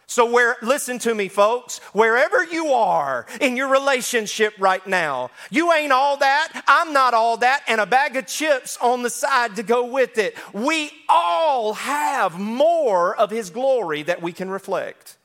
[0.07, 5.73] So, where, listen to me, folks, wherever you are in your relationship right now, you
[5.73, 9.55] ain't all that, I'm not all that, and a bag of chips on the side
[9.55, 10.37] to go with it.
[10.53, 15.17] We all have more of His glory that we can reflect.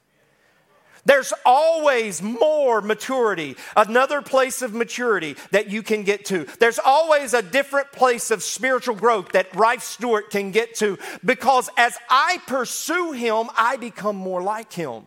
[1.10, 6.46] There's always more maturity, another place of maturity that you can get to.
[6.60, 11.68] There's always a different place of spiritual growth that Rife Stewart can get to because
[11.76, 15.06] as I pursue Him, I become more like Him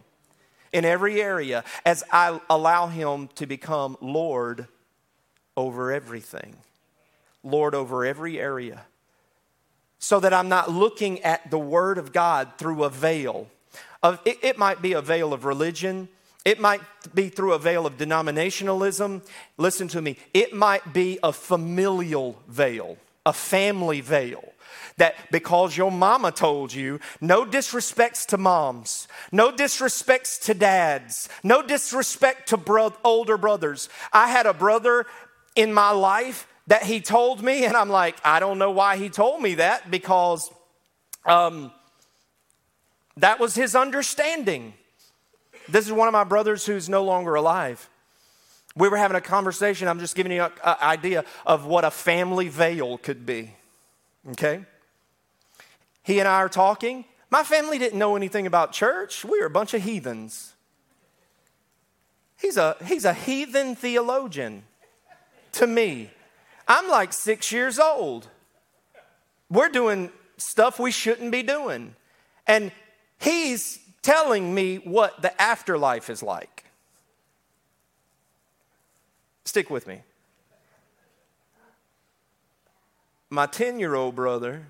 [0.73, 4.67] in every area as I allow Him to become Lord
[5.55, 6.57] over everything,
[7.45, 8.81] Lord over every area.
[9.99, 13.47] So that I'm not looking at the Word of God through a veil
[14.03, 16.09] of, it, it might be a veil of religion.
[16.45, 16.81] It might
[17.15, 19.25] be through a veil of denominationalism.
[19.57, 20.17] Listen to me.
[20.33, 24.43] It might be a familial veil, a family veil.
[24.97, 31.63] That because your mama told you, no disrespects to moms, no disrespects to dads, no
[31.63, 33.89] disrespect to bro- older brothers.
[34.11, 35.05] I had a brother
[35.55, 39.09] in my life that he told me, and I'm like, I don't know why he
[39.09, 40.49] told me that because
[41.25, 41.71] um,
[43.17, 44.73] that was his understanding.
[45.69, 47.89] This is one of my brothers who's no longer alive.
[48.76, 49.88] We were having a conversation.
[49.88, 53.56] I'm just giving you an idea of what a family veil could be.
[54.32, 54.65] Okay?
[56.02, 57.06] He and I are talking.
[57.30, 59.23] My family didn't know anything about church.
[59.23, 60.54] We were a bunch of heathens.
[62.41, 64.63] He's a, he's a heathen theologian
[65.54, 66.10] to me.
[66.67, 68.28] I'm like six years old.
[69.49, 71.95] We're doing stuff we shouldn't be doing.
[72.47, 72.71] And
[73.23, 76.65] He's telling me what the afterlife is like.
[79.45, 80.01] Stick with me.
[83.29, 84.67] My 10 year old brother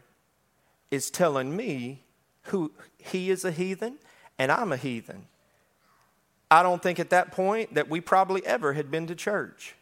[0.92, 2.04] is telling me
[2.44, 3.98] who he is a heathen
[4.38, 5.26] and I'm a heathen.
[6.52, 9.76] I don't think at that point that we probably ever had been to church.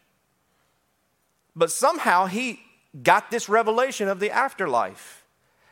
[1.54, 2.60] But somehow he
[3.02, 5.24] got this revelation of the afterlife.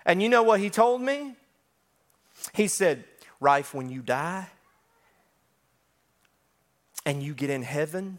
[0.05, 1.37] And you know what he told me?
[2.55, 3.05] He said,
[3.41, 4.49] Rife, when you die
[7.07, 8.19] and you get in heaven,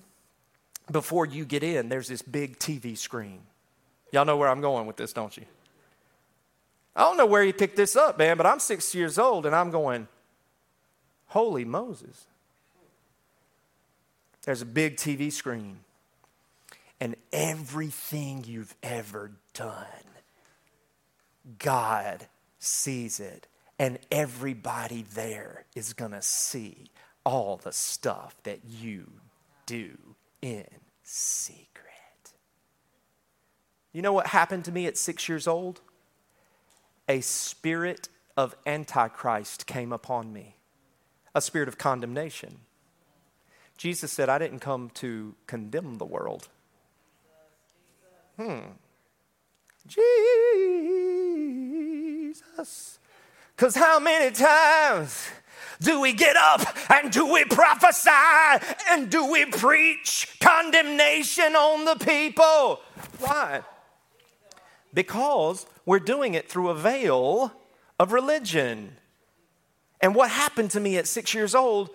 [0.92, 3.42] before you get in, there's this big TV screen.
[4.12, 5.46] Y'all know where I'm going with this, don't you?
[6.96, 9.56] I don't know where he picked this up, man, but I'm six years old and
[9.56, 10.08] I'm going,
[11.28, 12.26] Holy Moses.
[14.44, 15.82] There's a big TV screen,
[17.00, 19.86] and everything you've ever done,
[21.60, 22.26] God
[22.58, 23.46] sees it
[23.82, 26.92] and everybody there is going to see
[27.26, 29.08] all the stuff that you
[29.66, 29.98] do
[30.40, 30.68] in
[31.02, 31.88] secret.
[33.92, 35.82] You know what happened to me at six years old?
[37.10, 40.58] A spirit of Antichrist came upon me,
[41.34, 42.60] a spirit of condemnation.
[43.78, 46.50] Jesus said, I didn't come to condemn the world.
[48.38, 48.60] Hmm.
[49.88, 50.20] Jesus.
[53.62, 55.30] Because how many times
[55.82, 58.10] do we get up and do we prophesy
[58.90, 62.80] and do we preach condemnation on the people?
[63.20, 63.62] Why?
[64.96, 67.54] Because we're doing it through a veil
[68.00, 68.94] of religion.
[70.02, 71.92] And what happened to me at six years old?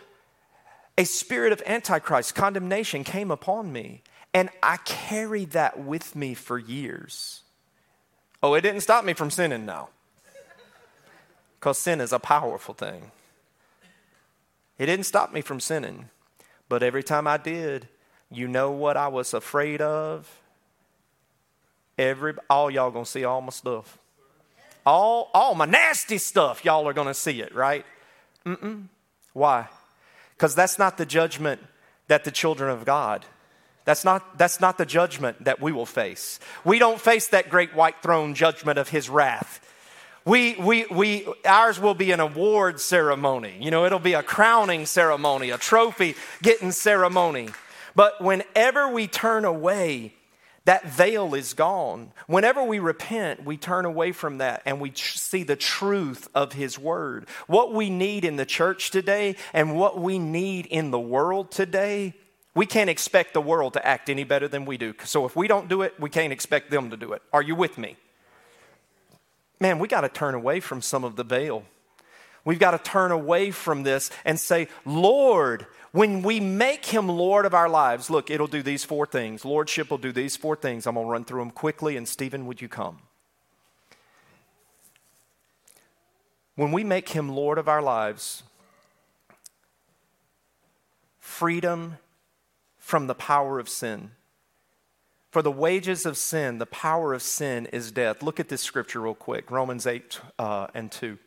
[0.96, 4.05] A spirit of antichrist, condemnation came upon me.
[4.33, 7.42] And I carried that with me for years.
[8.40, 9.88] Oh, it didn't stop me from sinning now
[11.61, 13.11] because sin is a powerful thing.
[14.79, 16.11] It didn't stop me from sinning,
[16.69, 17.88] but every time I did,
[18.31, 20.40] you know what I was afraid of?
[21.98, 23.98] Every all y'all gonna see all my stuff.
[24.85, 27.87] All all my nasty stuff, y'all are gonna see it, right?
[28.44, 28.88] Mm-mm.
[29.33, 29.69] Why?
[30.37, 31.61] Because that's not the judgment
[32.09, 33.25] that the children of God
[33.87, 36.40] That's not, that's not the judgment that we will face.
[36.65, 39.61] We don't face that great white throne judgment of his wrath.
[40.27, 43.56] We, we, we, ours will be an award ceremony.
[43.60, 47.50] You know, it'll be a crowning ceremony, a trophy getting ceremony.
[47.94, 50.14] But whenever we turn away,
[50.64, 52.10] that veil is gone.
[52.27, 56.54] Whenever we repent, we turn away from that and we tr- see the truth of
[56.54, 57.29] His Word.
[57.46, 62.14] What we need in the church today and what we need in the world today,
[62.52, 64.92] we can't expect the world to act any better than we do.
[65.04, 67.22] So if we don't do it, we can't expect them to do it.
[67.33, 67.96] Are you with me?
[69.59, 71.65] Man, we got to turn away from some of the veil.
[72.44, 77.44] We've got to turn away from this and say, Lord, when we make him Lord
[77.44, 79.44] of our lives, look, it'll do these four things.
[79.44, 80.87] Lordship will do these four things.
[80.87, 82.98] I'm going to run through them quickly, and Stephen, would you come?
[86.54, 88.42] When we make him Lord of our lives,
[91.19, 91.98] freedom
[92.79, 94.13] from the power of sin.
[95.31, 98.22] For the wages of sin, the power of sin is death.
[98.22, 101.18] Look at this scripture real quick Romans 8 uh, and 2.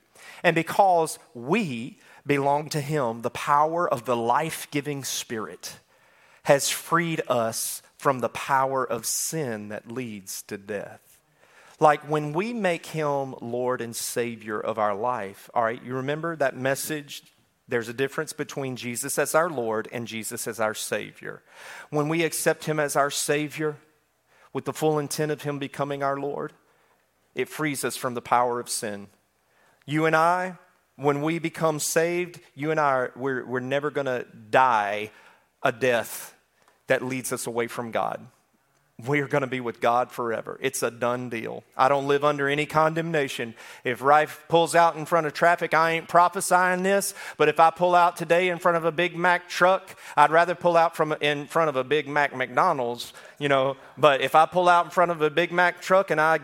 [0.44, 5.78] And because we belong to Him, the power of the life giving Spirit
[6.44, 11.20] has freed us from the power of sin that leads to death.
[11.80, 16.36] Like when we make Him Lord and Savior of our life, all right, you remember
[16.36, 17.24] that message?
[17.68, 21.42] There's a difference between Jesus as our Lord and Jesus as our Savior.
[21.90, 23.78] When we accept Him as our Savior,
[24.54, 26.54] with the full intent of Him becoming our Lord,
[27.36, 29.08] it frees us from the power of sin.
[29.86, 30.58] You and I,
[30.96, 35.12] when we become saved, you and I, are, we're, we're never going to die
[35.64, 36.36] a death
[36.88, 38.28] that leads us away from God.
[39.06, 40.60] We're going to be with God forever.
[40.62, 41.64] It's a done deal.
[41.78, 43.56] I don't live under any condemnation.
[43.86, 47.70] If Rife pulls out in front of traffic, I ain't prophesying this, but if I
[47.70, 51.14] pull out today in front of a Big Mack truck, I'd rather pull out from
[51.22, 54.92] in front of a Big Mac McDonald's, you know, but if I pull out in
[54.92, 56.40] front of a Big Mack truck and I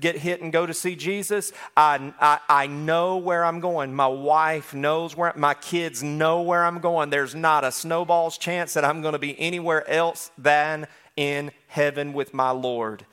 [0.00, 3.94] get hit and go to see Jesus, I, I, I, know where I'm going.
[3.94, 7.10] My wife knows where, my kids know where I'm going.
[7.10, 10.86] There's not a snowball's chance that I'm going to be anywhere else than
[11.18, 13.04] in heaven with my Lord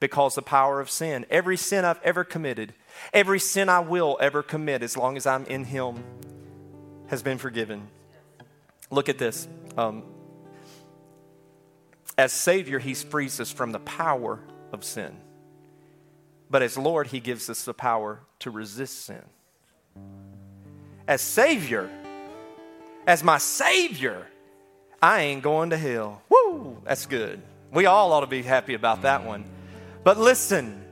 [0.00, 1.26] because the power of sin.
[1.28, 2.72] Every sin I've ever committed,
[3.12, 6.02] every sin I will ever commit as long as I'm in Him
[7.08, 7.86] has been forgiven.
[8.90, 9.46] Look at this.
[9.76, 10.04] Um,
[12.16, 14.40] as Savior, He frees us from the power
[14.72, 15.14] of sin.
[16.48, 19.22] But as Lord, He gives us the power to resist sin.
[21.06, 21.90] As Savior,
[23.06, 24.28] as my Savior,
[25.02, 26.22] I ain't going to hell.
[26.28, 26.82] Woo!
[26.84, 27.42] That's good.
[27.72, 29.26] We all ought to be happy about that mm.
[29.26, 29.44] one.
[30.04, 30.84] But listen,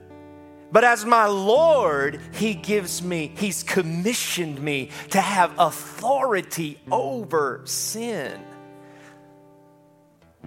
[0.73, 8.41] but as my Lord, He gives me, He's commissioned me to have authority over sin.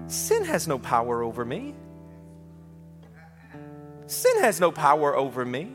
[0.07, 1.73] Sin has no power over me.
[4.07, 5.71] Sin has no power over me.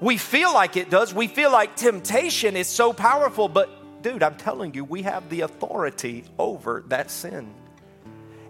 [0.00, 1.14] We feel like it does.
[1.14, 3.70] We feel like temptation is so powerful, but
[4.02, 7.54] dude, I'm telling you, we have the authority over that sin.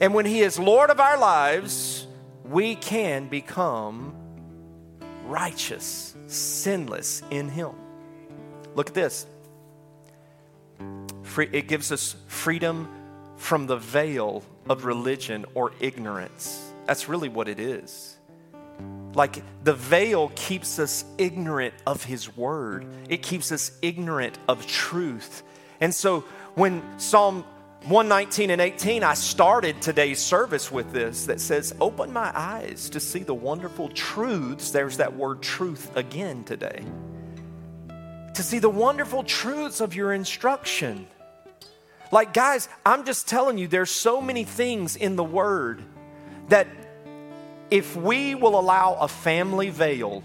[0.00, 2.06] And when He is Lord of our lives,
[2.44, 4.14] we can become
[5.26, 7.72] righteous, sinless in Him.
[8.74, 9.26] Look at this.
[11.36, 12.88] It gives us freedom
[13.36, 16.72] from the veil of religion or ignorance.
[16.86, 18.11] That's really what it is.
[19.14, 25.42] Like the veil keeps us ignorant of His Word, it keeps us ignorant of truth.
[25.80, 26.20] And so
[26.54, 27.44] when Psalm
[27.84, 33.00] 119 and 18, I started today's service with this that says, Open my eyes to
[33.00, 34.70] see the wonderful truths.
[34.70, 36.84] There's that word truth again today.
[38.34, 41.08] To see the wonderful truths of your instruction.
[42.12, 45.82] Like, guys, I'm just telling you, there's so many things in the Word
[46.48, 46.68] that
[47.72, 50.22] if we will allow a family veil,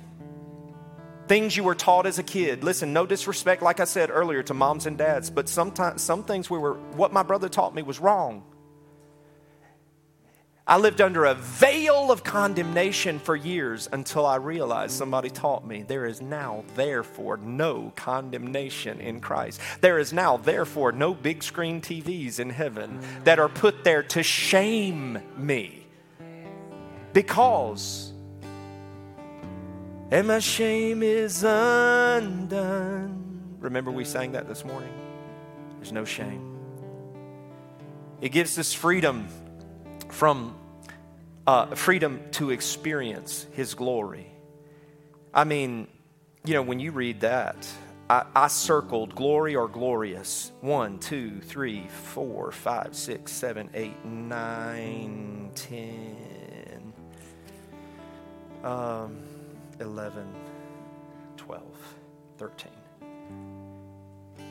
[1.30, 4.54] things you were taught as a kid, listen, no disrespect, like I said earlier, to
[4.54, 8.02] moms and dads, but sometimes some things we were, what my brother taught me was
[8.02, 8.44] wrong.
[10.68, 15.84] I lived under a veil of condemnation for years until I realized somebody taught me
[15.84, 19.62] there is now, therefore, no condemnation in Christ.
[19.80, 24.22] There is now, therefore, no big screen TVs in heaven that are put there to
[24.22, 25.87] shame me.
[27.18, 28.14] Because,
[30.12, 33.16] and my shame is undone.
[33.60, 34.94] Remember, we sang that this morning?
[35.78, 36.60] There's no shame.
[38.22, 39.30] It gives us freedom
[40.10, 40.56] from
[41.48, 44.28] uh, freedom to experience His glory.
[45.34, 45.88] I mean,
[46.46, 47.68] you know, when you read that,
[48.12, 50.52] I, I, circled glory or glorious.
[50.62, 56.27] One, two, three, four, five, six, seven, eight, nine, ten,
[58.68, 59.18] um,
[59.80, 60.28] 11,
[61.38, 61.64] 12,
[62.38, 62.72] 13.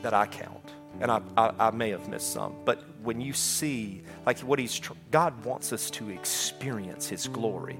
[0.01, 0.71] That I count.
[0.99, 2.55] And I, I, I may have missed some.
[2.65, 7.79] But when you see, like what he's, God wants us to experience his glory.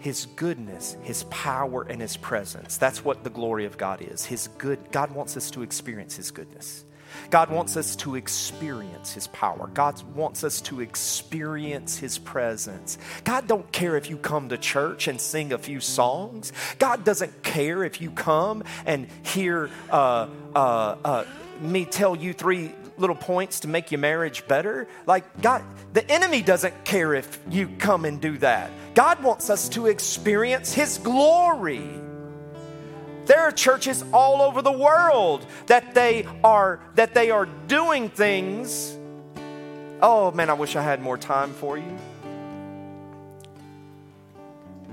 [0.00, 2.78] His goodness, His power, and His presence.
[2.78, 4.24] That's what the glory of God is.
[4.24, 6.86] His good, God wants us to experience His goodness.
[7.28, 9.68] God wants us to experience his power.
[9.74, 12.98] God wants us to experience his presence.
[13.24, 16.52] God don't care if you come to church and sing a few songs.
[16.78, 21.24] God doesn't care if you come and hear uh, uh, uh,
[21.60, 24.86] me tell you three little points to make your marriage better.
[25.06, 28.70] Like, God, the enemy doesn't care if you come and do that.
[28.94, 31.88] God wants us to experience His glory.
[33.30, 38.98] There are churches all over the world that they are that they are doing things.
[40.02, 41.96] Oh man, I wish I had more time for you.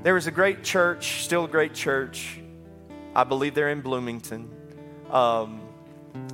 [0.04, 2.40] There is a great church, still a great church.
[3.16, 4.48] I believe they're in Bloomington.
[5.10, 5.60] Um,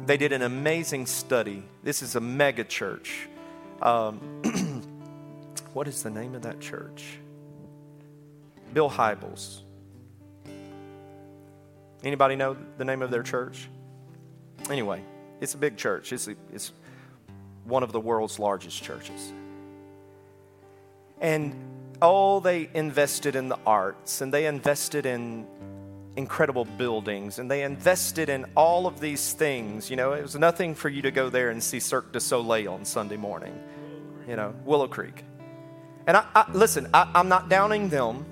[0.05, 1.63] they did an amazing study.
[1.83, 3.29] This is a mega church.
[3.81, 4.19] Um,
[5.73, 7.19] what is the name of that church?
[8.73, 9.61] Bill Hybels.
[12.03, 13.69] Anybody know the name of their church?
[14.69, 15.03] Anyway,
[15.39, 16.11] it's a big church.
[16.11, 16.73] It's, a, it's
[17.65, 19.31] one of the world's largest churches.
[21.21, 21.55] And
[22.01, 25.47] oh, they invested in the arts and they invested in
[26.15, 29.89] incredible buildings and they invested in all of these things.
[29.89, 32.73] You know, it was nothing for you to go there and see Cirque du Soleil
[32.73, 33.57] on Sunday morning,
[34.27, 35.23] you know, Willow Creek.
[36.05, 38.25] And I, I listen, I, I'm not downing them.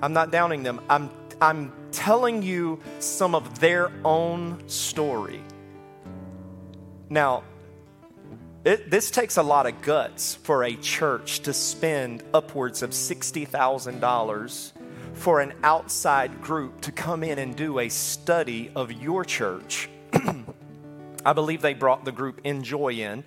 [0.00, 0.80] I'm not downing them.
[0.88, 5.40] I'm, I'm telling you some of their own story.
[7.08, 7.44] Now,
[8.64, 14.72] it, this takes a lot of guts for a church to spend upwards of $60,000
[15.14, 19.88] for an outside group to come in and do a study of your church.
[21.24, 23.24] I believe they brought the group Enjoy in.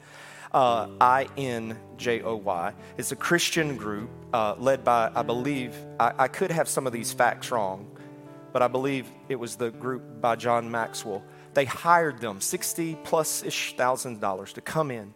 [0.51, 2.74] Uh, I N J O Y.
[2.97, 6.93] It's a Christian group uh, led by, I believe, I, I could have some of
[6.93, 7.97] these facts wrong,
[8.58, 11.24] but I believe it was the group by John Maxwell.
[11.53, 15.14] They hired them, 60 plus ish thousand dollars, to come in,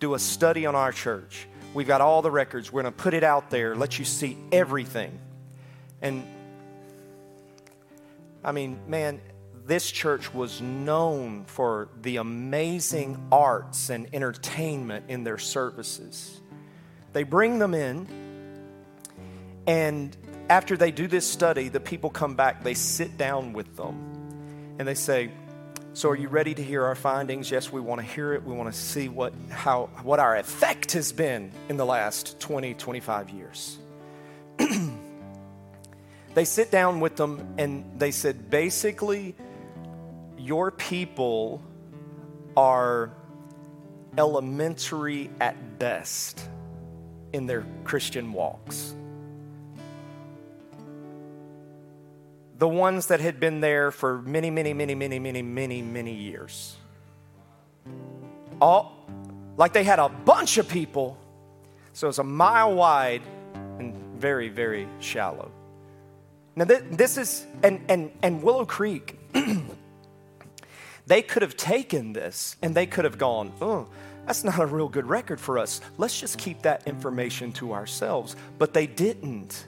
[0.00, 1.48] do a study on our church.
[1.72, 2.70] We've got all the records.
[2.70, 5.18] We're going to put it out there, let you see everything.
[6.02, 6.26] And
[8.44, 9.22] I mean, man,
[9.64, 16.38] this church was known for the amazing arts and entertainment in their services.
[17.14, 18.06] They bring them in,
[19.66, 20.14] and
[20.48, 24.86] after they do this study, the people come back, they sit down with them, and
[24.86, 25.30] they say,
[25.94, 27.50] so are you ready to hear our findings?
[27.50, 28.42] Yes, we want to hear it.
[28.42, 32.74] We want to see what how what our effect has been in the last 20,
[32.74, 33.78] 25 years.
[36.34, 39.36] they sit down with them and they said, basically,
[40.36, 41.62] your people
[42.56, 43.12] are
[44.18, 46.48] elementary at best
[47.32, 48.96] in their Christian walks.
[52.58, 56.76] The ones that had been there for many, many, many, many, many, many, many years.
[58.60, 58.94] All
[59.56, 61.18] like they had a bunch of people,
[61.92, 63.22] so it's a mile wide
[63.78, 65.50] and very, very shallow.
[66.56, 69.18] Now, this is, and, and, and Willow Creek,
[71.06, 73.88] they could have taken this and they could have gone, oh,
[74.26, 75.80] that's not a real good record for us.
[75.98, 78.36] Let's just keep that information to ourselves.
[78.58, 79.66] But they didn't.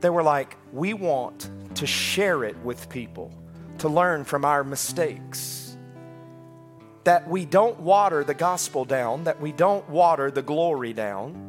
[0.00, 3.32] They were like, we want to share it with people,
[3.78, 5.76] to learn from our mistakes.
[7.04, 11.46] That we don't water the gospel down, that we don't water the glory down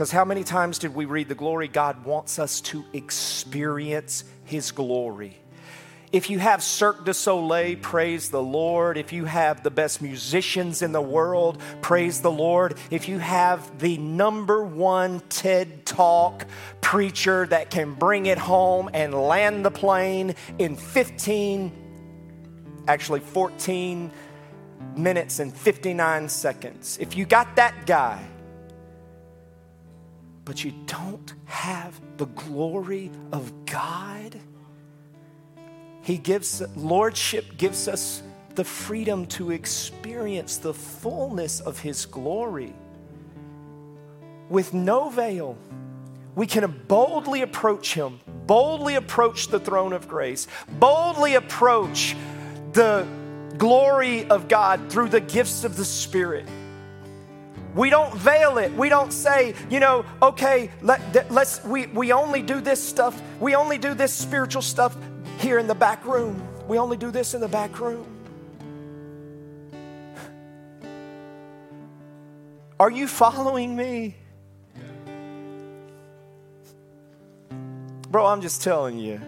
[0.00, 1.68] because how many times did we read the glory?
[1.68, 5.36] God wants us to experience His glory.
[6.12, 8.98] If you have Cirque du Soleil, praise the Lord.
[8.98, 12.76] If you have the best musicians in the world, praise the Lord.
[12.90, 16.46] If you have the number one TED Talk
[16.80, 21.70] preacher that can bring it home and land the plane in 15,
[22.88, 24.10] actually 14
[24.96, 28.20] minutes and 59 seconds, if you got that guy,
[30.44, 34.34] but you don't have the glory of God,
[36.02, 38.22] He gives, Lordship gives us
[38.54, 42.74] the freedom to experience the fullness of His glory
[44.48, 45.56] with no veil.
[46.34, 50.46] We can boldly approach Him, boldly approach the throne of grace,
[50.78, 52.16] boldly approach
[52.72, 53.06] the
[53.58, 56.46] glory of God through the gifts of the Spirit.
[57.74, 58.72] We don't veil it.
[58.72, 63.20] We don't say, you know, okay, let, let's, we, we only do this stuff.
[63.38, 64.96] We only do this spiritual stuff
[65.40, 66.46] here in the back room.
[66.68, 68.06] We only do this in the back room.
[72.78, 74.16] Are you following me?
[78.10, 79.20] Bro, I'm just telling you,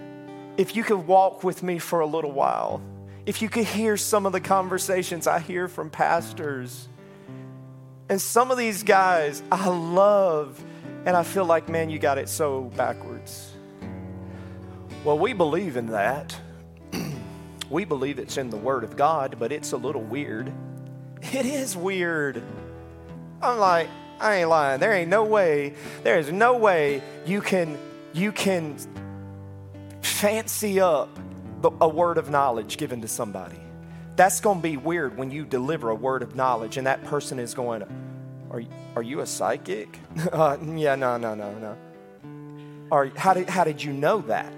[0.57, 2.83] if you could walk with me for a little while,
[3.27, 6.89] if you could hear some of the conversations I hear from pastors,
[8.09, 10.63] and some of these guys I love,
[11.07, 13.52] and I feel like, man, you got it so backwards.
[15.05, 16.37] Well, we believe in that.
[17.71, 20.53] we believe it's in the Word of God, but it's a little weird.
[21.21, 22.43] It is weird.
[23.41, 23.89] I'm like,
[24.21, 24.79] I ain't lying.
[24.79, 25.75] There ain't no way,
[26.05, 27.77] there is no way you can
[28.13, 28.77] you can
[30.03, 31.09] fancy up
[31.81, 33.59] a word of knowledge given to somebody.
[34.17, 37.39] That's going to be weird when you deliver a word of knowledge and that person
[37.39, 37.83] is going,
[38.51, 38.63] Are,
[38.95, 39.99] are you a psychic?
[40.33, 41.77] uh, yeah, no, no, no, no.
[42.91, 44.53] Or how did, how did you know that?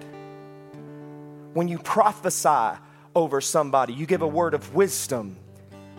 [1.55, 2.79] When you prophesy
[3.15, 5.37] over somebody, you give a word of wisdom.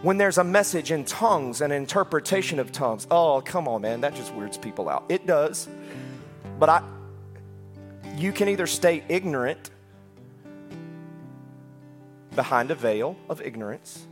[0.02, 4.16] When there's a message in tongues, and interpretation of tongues, oh, come on, man, that
[4.16, 5.06] just weirds people out.
[5.08, 5.70] It does.
[6.60, 6.84] But I,
[8.18, 9.72] you can either stay ignorant
[12.36, 14.06] behind a veil of ignorance,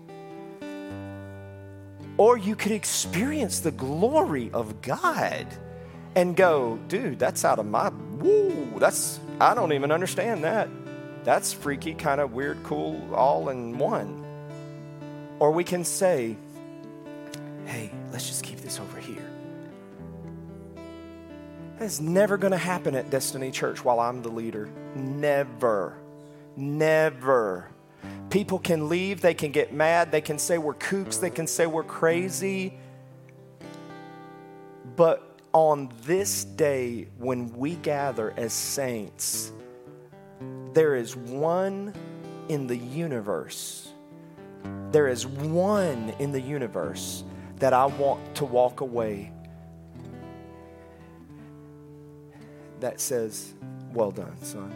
[2.16, 5.46] or you could experience the glory of God
[6.16, 10.70] and go, dude, that's out of my, woo, that's, I don't even understand that.
[11.24, 14.26] That's freaky, kind of weird, cool, all in one.
[15.40, 16.36] Or we can say,
[17.66, 19.30] hey, let's just keep this over here.
[21.80, 24.70] That's never going to happen at Destiny Church while I'm the leader.
[24.96, 25.98] Never.
[26.56, 27.70] Never.
[28.30, 31.66] People can leave, they can get mad, they can say we're kooks, they can say
[31.66, 32.74] we're crazy.
[34.96, 39.52] But on this day, when we gather as saints,
[40.74, 41.94] there is one
[42.50, 43.90] in the universe.
[44.92, 47.24] There is one in the universe
[47.60, 49.32] that I want to walk away
[52.80, 53.54] that says,
[53.94, 54.74] Well done, son.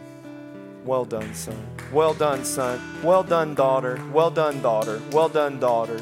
[0.84, 1.66] Well done, son.
[1.92, 2.80] Well done, son.
[3.02, 4.00] Well done, daughter.
[4.12, 5.02] Well done, daughter.
[5.12, 6.00] Well done, daughter.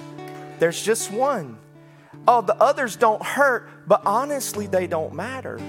[0.59, 1.59] There's just one.
[2.29, 5.61] Oh, the others don't hurt, but honestly, they don't matter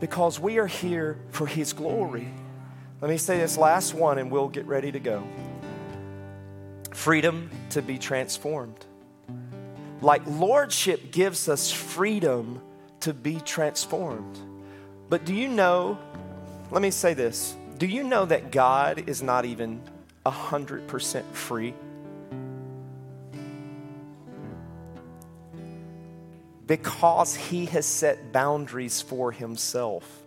[0.00, 2.28] because we are here for His glory.
[3.04, 5.22] Let me say this last one and we'll get ready to go.
[6.94, 8.82] Freedom to be transformed.
[10.00, 12.62] Like Lordship gives us freedom
[13.00, 14.38] to be transformed.
[15.10, 15.98] But do you know?
[16.70, 19.82] Let me say this do you know that God is not even
[20.24, 21.74] 100% free?
[26.66, 30.23] Because he has set boundaries for himself.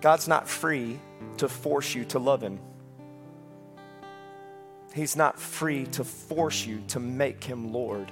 [0.00, 0.98] God's not free
[1.38, 2.60] to force you to love him.
[4.94, 8.10] He's not free to force you to make him Lord.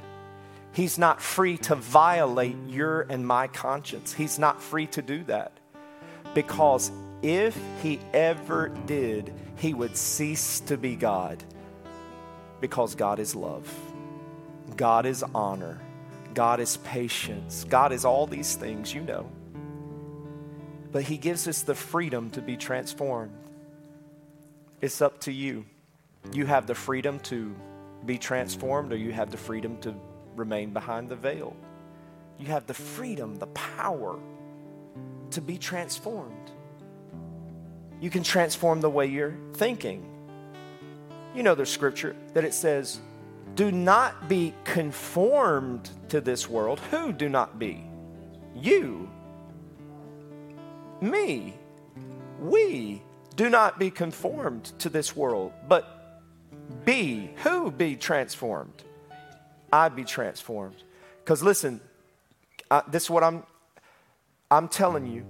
[0.72, 4.12] He's not free to violate your and my conscience.
[4.12, 5.52] He's not free to do that.
[6.34, 11.42] Because if he ever did, he would cease to be God.
[12.60, 13.72] Because God is love,
[14.76, 15.80] God is honor,
[16.34, 19.28] God is patience, God is all these things, you know.
[20.90, 23.32] But he gives us the freedom to be transformed.
[24.80, 25.66] It's up to you.
[26.32, 27.54] You have the freedom to
[28.06, 29.94] be transformed, or you have the freedom to
[30.36, 31.56] remain behind the veil.
[32.38, 34.18] You have the freedom, the power
[35.32, 36.50] to be transformed.
[38.00, 40.04] You can transform the way you're thinking.
[41.34, 43.00] You know the scripture that it says,
[43.54, 46.80] Do not be conformed to this world.
[46.90, 47.84] Who do not be?
[48.54, 49.10] You,
[51.00, 51.54] me,
[52.40, 53.02] we.
[53.36, 56.24] Do not be conformed to this world, but
[56.84, 57.30] be.
[57.44, 58.82] Who be transformed?
[59.72, 60.82] I'd be transformed.
[61.22, 61.80] Because listen,
[62.70, 63.44] I, this is what I'm,
[64.50, 65.24] I'm telling you.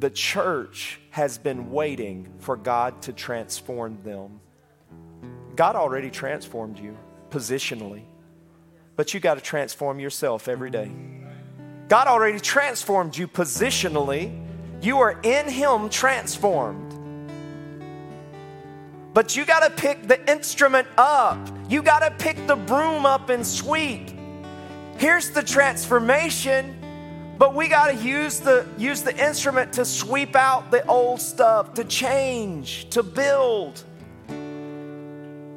[0.00, 4.40] The church has been waiting for God to transform them.
[5.54, 6.96] God already transformed you
[7.30, 8.02] positionally,
[8.96, 10.90] but you got to transform yourself every day.
[11.88, 14.43] God already transformed you positionally.
[14.84, 16.90] You are in Him transformed.
[19.14, 21.38] But you got to pick the instrument up.
[21.70, 24.10] You got to pick the broom up and sweep.
[24.98, 26.76] Here's the transformation.
[27.38, 31.72] But we got to use the use the instrument to sweep out the old stuff,
[31.74, 33.82] to change, to build.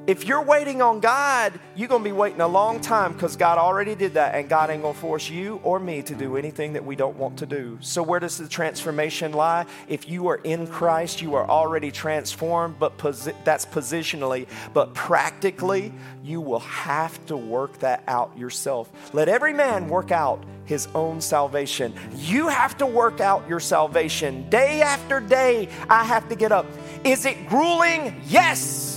[0.07, 3.57] If you're waiting on God, you're going to be waiting a long time because God
[3.57, 6.71] already did that, and God ain't going to force you or me to do anything
[6.73, 7.77] that we don't want to do.
[7.81, 9.65] So, where does the transformation lie?
[9.89, 15.91] If you are in Christ, you are already transformed, but posi- that's positionally, but practically,
[16.23, 18.89] you will have to work that out yourself.
[19.11, 21.93] Let every man work out his own salvation.
[22.15, 25.67] You have to work out your salvation day after day.
[25.89, 26.65] I have to get up.
[27.03, 28.21] Is it grueling?
[28.27, 28.96] Yes.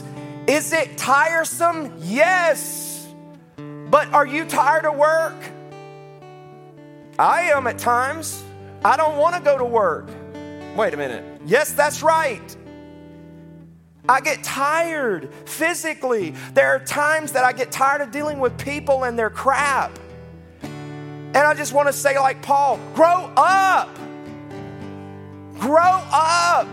[0.50, 1.94] Is it tiresome?
[2.00, 3.06] Yes.
[3.88, 5.36] But are you tired of work?
[7.20, 8.42] I am at times.
[8.84, 10.08] I don't want to go to work.
[10.74, 11.40] Wait a minute.
[11.46, 12.56] Yes, that's right.
[14.08, 16.34] I get tired physically.
[16.52, 19.96] There are times that I get tired of dealing with people and their crap.
[20.62, 23.96] And I just want to say, like Paul, grow up.
[25.60, 26.66] Grow up.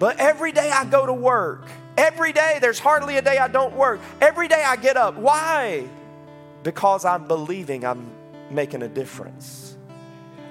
[0.00, 1.66] But every day I go to work.
[1.98, 4.00] Every day, there's hardly a day I don't work.
[4.22, 5.16] Every day I get up.
[5.16, 5.86] Why?
[6.62, 8.10] Because I'm believing I'm
[8.50, 9.76] making a difference.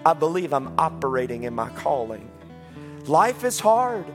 [0.06, 2.30] I believe I'm operating in my calling.
[3.08, 4.06] Life is hard,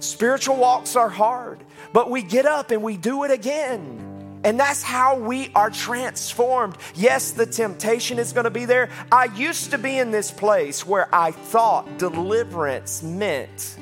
[0.00, 1.64] spiritual walks are hard,
[1.94, 4.40] but we get up and we do it again.
[4.44, 6.76] And that's how we are transformed.
[6.94, 8.90] Yes, the temptation is going to be there.
[9.10, 13.78] I used to be in this place where I thought deliverance meant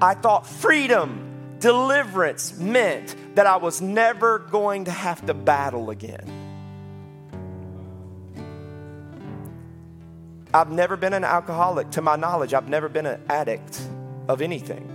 [0.00, 6.34] I thought freedom, deliverance meant that I was never going to have to battle again.
[10.54, 11.90] I've never been an alcoholic.
[11.90, 13.82] To my knowledge, I've never been an addict
[14.28, 14.88] of anything.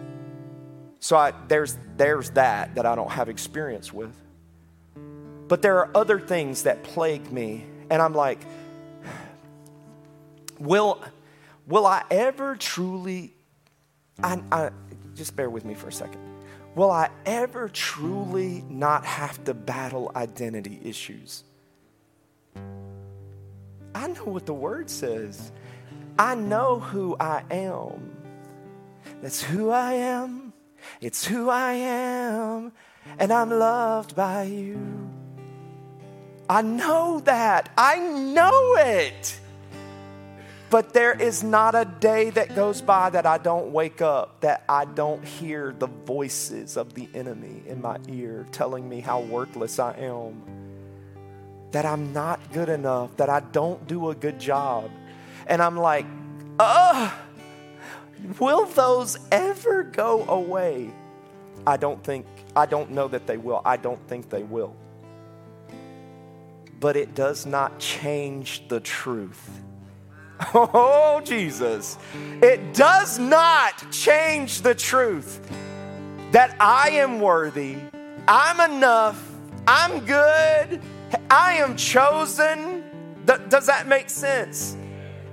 [0.99, 4.16] So I, there's, there's that that I don't have experience with.
[5.49, 7.66] But there are other things that plague me.
[7.89, 8.39] And I'm like,
[10.60, 11.04] will,
[11.68, 13.34] will I ever truly
[14.22, 14.72] I,
[15.16, 16.22] just bear with me for a second.
[16.76, 21.43] Will I ever truly not have to battle identity issues?
[23.93, 25.51] I know what the word says.
[26.18, 28.16] I know who I am.
[29.22, 30.53] That's who I am.
[30.99, 32.72] It's who I am.
[33.20, 35.09] And I'm loved by you.
[36.49, 37.72] I know that.
[37.78, 39.39] I know it.
[40.74, 44.63] But there is not a day that goes by that I don't wake up, that
[44.67, 49.78] I don't hear the voices of the enemy in my ear telling me how worthless
[49.78, 50.41] I am,
[51.74, 54.89] that I'm not good enough, that I don't do a good job.
[55.45, 56.07] And I'm like,
[56.57, 57.13] ugh,
[58.39, 60.91] will those ever go away?
[61.67, 63.61] I don't think, I don't know that they will.
[63.63, 64.76] I don't think they will.
[66.80, 69.62] But it does not change the truth
[70.53, 71.97] Oh, Jesus.
[72.41, 75.39] It does not change the truth
[76.31, 77.77] that I am worthy,
[78.27, 79.23] I'm enough,
[79.67, 80.81] I'm good,
[81.29, 82.83] I am chosen.
[83.25, 84.75] does that make sense?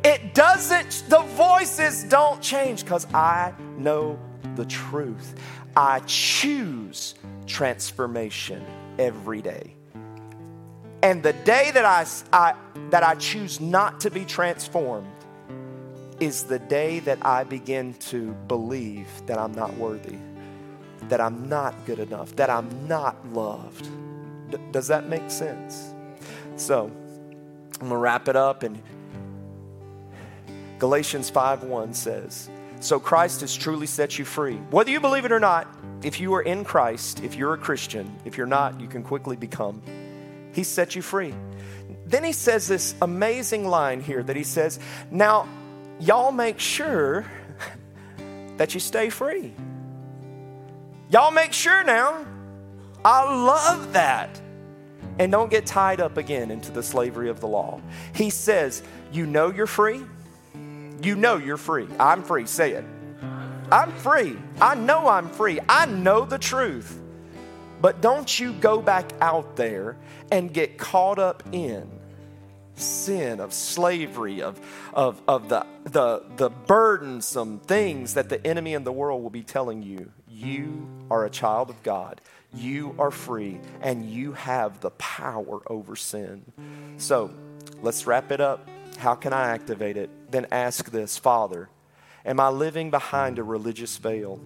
[0.04, 4.18] It doesn't, the voices don't change because I know
[4.56, 5.34] the truth.
[5.76, 7.14] I choose
[7.46, 8.64] transformation
[8.98, 9.74] every day.
[11.02, 12.54] And the day that I, I,
[12.90, 15.08] that I choose not to be transformed
[16.20, 20.18] is the day that I begin to believe that I'm not worthy,
[21.08, 23.88] that I'm not good enough, that I'm not loved.
[24.50, 25.94] D- does that make sense?
[26.56, 26.90] So,
[27.80, 28.82] I'm going to wrap it up and
[30.78, 32.48] Galatians 5:1 says,
[32.80, 34.56] "So Christ has truly set you free.
[34.70, 35.66] Whether you believe it or not,
[36.02, 39.36] if you are in Christ, if you're a Christian, if you're not, you can quickly
[39.36, 39.82] become
[40.52, 41.34] he set you free.
[42.06, 44.80] Then he says this amazing line here that he says,
[45.10, 45.48] Now,
[46.00, 47.24] y'all make sure
[48.56, 49.52] that you stay free.
[51.10, 52.26] Y'all make sure now.
[53.04, 54.40] I love that.
[55.18, 57.80] And don't get tied up again into the slavery of the law.
[58.14, 58.82] He says,
[59.12, 60.02] You know you're free.
[61.02, 61.88] You know you're free.
[61.98, 62.46] I'm free.
[62.46, 62.84] Say it.
[63.72, 64.36] I'm free.
[64.60, 65.60] I know I'm free.
[65.68, 66.99] I know the truth.
[67.80, 69.96] But don't you go back out there
[70.30, 72.00] and get caught up in
[72.74, 74.60] sin of slavery of,
[74.92, 79.42] of, of the, the, the burdensome things that the enemy in the world will be
[79.42, 80.10] telling you.
[80.28, 82.20] You are a child of god.
[82.52, 86.44] You are free and you have the power over sin.
[86.96, 87.30] So
[87.82, 88.68] let's wrap it up.
[88.98, 90.10] How can i activate it?
[90.30, 91.68] Then ask this father
[92.24, 94.40] am i living behind a religious veil?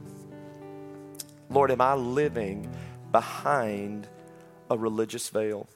[1.50, 2.70] Lord am i living
[3.14, 4.08] behind
[4.68, 5.68] a religious veil.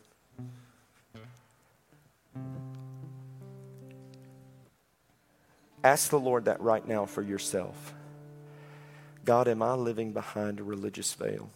[5.84, 7.94] Ask the Lord that right now for yourself.
[9.24, 11.48] God, am I living behind a religious veil?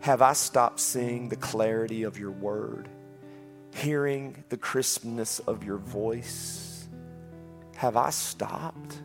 [0.00, 2.88] Have I stopped seeing the clarity of your word,
[3.74, 6.88] hearing the crispness of your voice?
[7.76, 9.02] Have I stopped?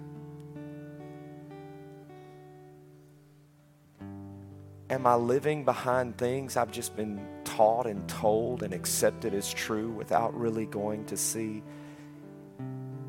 [4.89, 9.91] Am I living behind things I've just been taught and told and accepted as true
[9.91, 11.61] without really going to see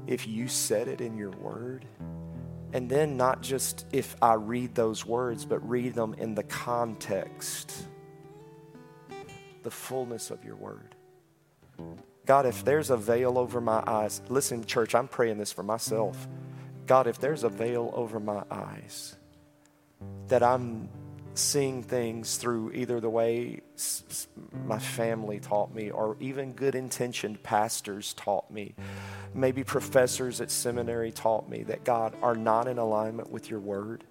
[0.07, 1.87] if you said it in your word?
[2.73, 7.73] And then not just if I read those words, but read them in the context,
[9.63, 10.95] the fullness of your word.
[12.27, 16.29] God, if there's a veil over my eyes, listen, church, I'm praying this for myself.
[16.87, 19.17] God, if there's a veil over my eyes
[20.29, 20.89] that I'm
[21.35, 23.61] seeing things through either the way
[24.67, 28.75] my family taught me or even good intentioned pastors taught me,
[29.35, 34.05] maybe professors at seminary taught me that God are not in alignment with your word.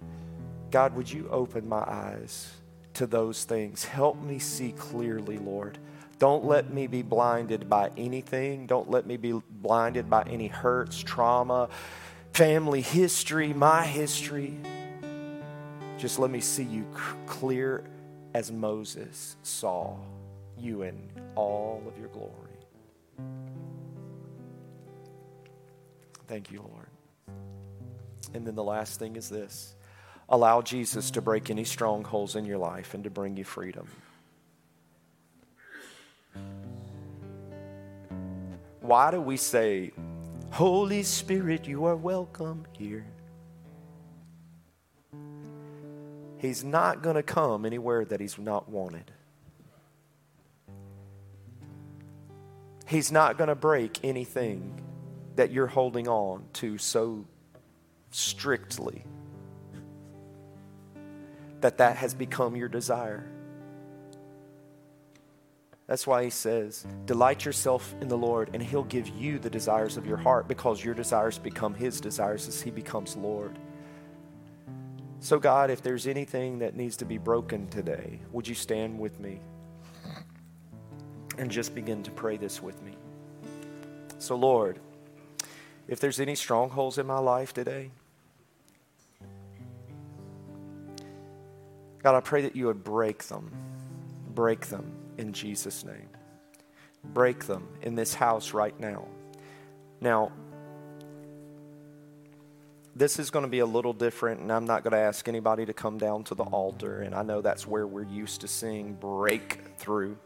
[0.70, 2.52] God, would you open my eyes
[2.94, 3.84] to those things?
[3.84, 5.78] Help me see clearly, Lord.
[6.18, 8.66] Don't let me be blinded by anything.
[8.66, 11.70] Don't let me be blinded by any hurts, trauma,
[12.32, 14.60] family history, my history.
[16.00, 16.86] Just let me see you
[17.26, 17.84] clear
[18.32, 19.98] as Moses saw
[20.58, 20.98] you in
[21.34, 22.32] all of your glory.
[26.26, 26.86] Thank you, Lord.
[28.32, 29.74] And then the last thing is this
[30.30, 33.86] allow Jesus to break any strongholds in your life and to bring you freedom.
[38.80, 39.92] Why do we say,
[40.50, 43.04] Holy Spirit, you are welcome here?
[46.40, 49.10] He's not going to come anywhere that he's not wanted.
[52.86, 54.80] He's not going to break anything
[55.36, 57.26] that you're holding on to so
[58.10, 59.04] strictly
[61.60, 63.30] that that has become your desire.
[65.86, 69.98] That's why he says, Delight yourself in the Lord, and he'll give you the desires
[69.98, 73.58] of your heart because your desires become his desires as he becomes Lord.
[75.22, 79.20] So, God, if there's anything that needs to be broken today, would you stand with
[79.20, 79.38] me
[81.36, 82.92] and just begin to pray this with me?
[84.18, 84.80] So, Lord,
[85.88, 87.90] if there's any strongholds in my life today,
[92.02, 93.50] God, I pray that you would break them.
[94.34, 96.08] Break them in Jesus' name.
[97.04, 99.06] Break them in this house right now.
[100.00, 100.32] Now,
[102.94, 105.64] this is going to be a little different, and I'm not going to ask anybody
[105.66, 107.02] to come down to the altar.
[107.02, 110.16] And I know that's where we're used to seeing breakthrough.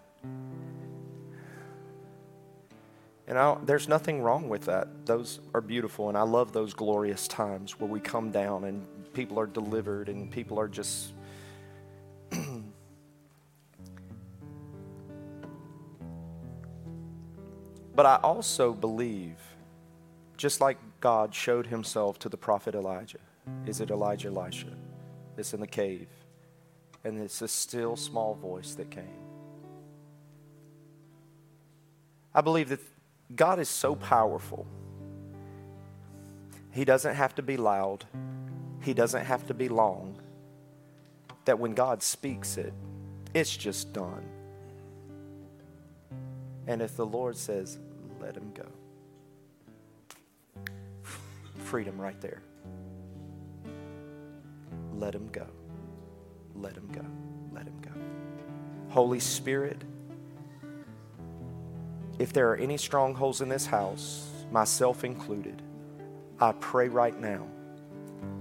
[3.27, 5.07] And I, there's nothing wrong with that.
[5.07, 9.39] Those are beautiful, and I love those glorious times where we come down and people
[9.39, 11.13] are delivered and people are just.
[17.95, 19.37] but I also believe,
[20.37, 23.19] just like God showed himself to the prophet Elijah.
[23.67, 24.75] Is it Elijah, Elisha?
[25.37, 26.09] It's in the cave.
[27.05, 29.21] And it's a still small voice that came.
[32.35, 32.81] I believe that
[33.37, 34.67] God is so powerful.
[36.71, 38.07] He doesn't have to be loud,
[38.81, 40.19] He doesn't have to be long.
[41.45, 42.73] That when God speaks it,
[43.35, 44.25] it's just done.
[46.67, 47.79] And if the Lord says,
[48.23, 48.65] let him go
[51.65, 52.43] freedom right there.
[54.95, 55.47] Let him go.
[56.55, 57.05] Let him go.
[57.53, 57.91] Let him go.
[58.91, 59.83] Holy Spirit,
[62.19, 65.63] if there are any strongholds in this house, myself included,
[66.41, 67.49] I pray right now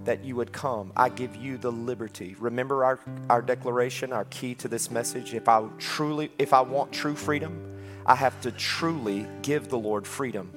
[0.03, 0.91] that you would come.
[0.95, 2.35] I give you the liberty.
[2.39, 2.99] Remember our,
[3.29, 5.33] our declaration, our key to this message.
[5.33, 10.05] If I truly, if I want true freedom, I have to truly give the Lord
[10.05, 10.51] freedom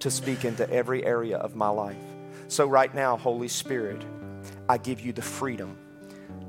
[0.00, 1.96] to speak into every area of my life.
[2.48, 4.04] So, right now, Holy Spirit,
[4.68, 5.76] I give you the freedom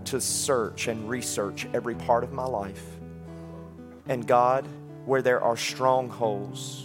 [0.06, 2.84] to search and research every part of my life.
[4.08, 4.68] And God,
[5.06, 6.84] where there are strongholds,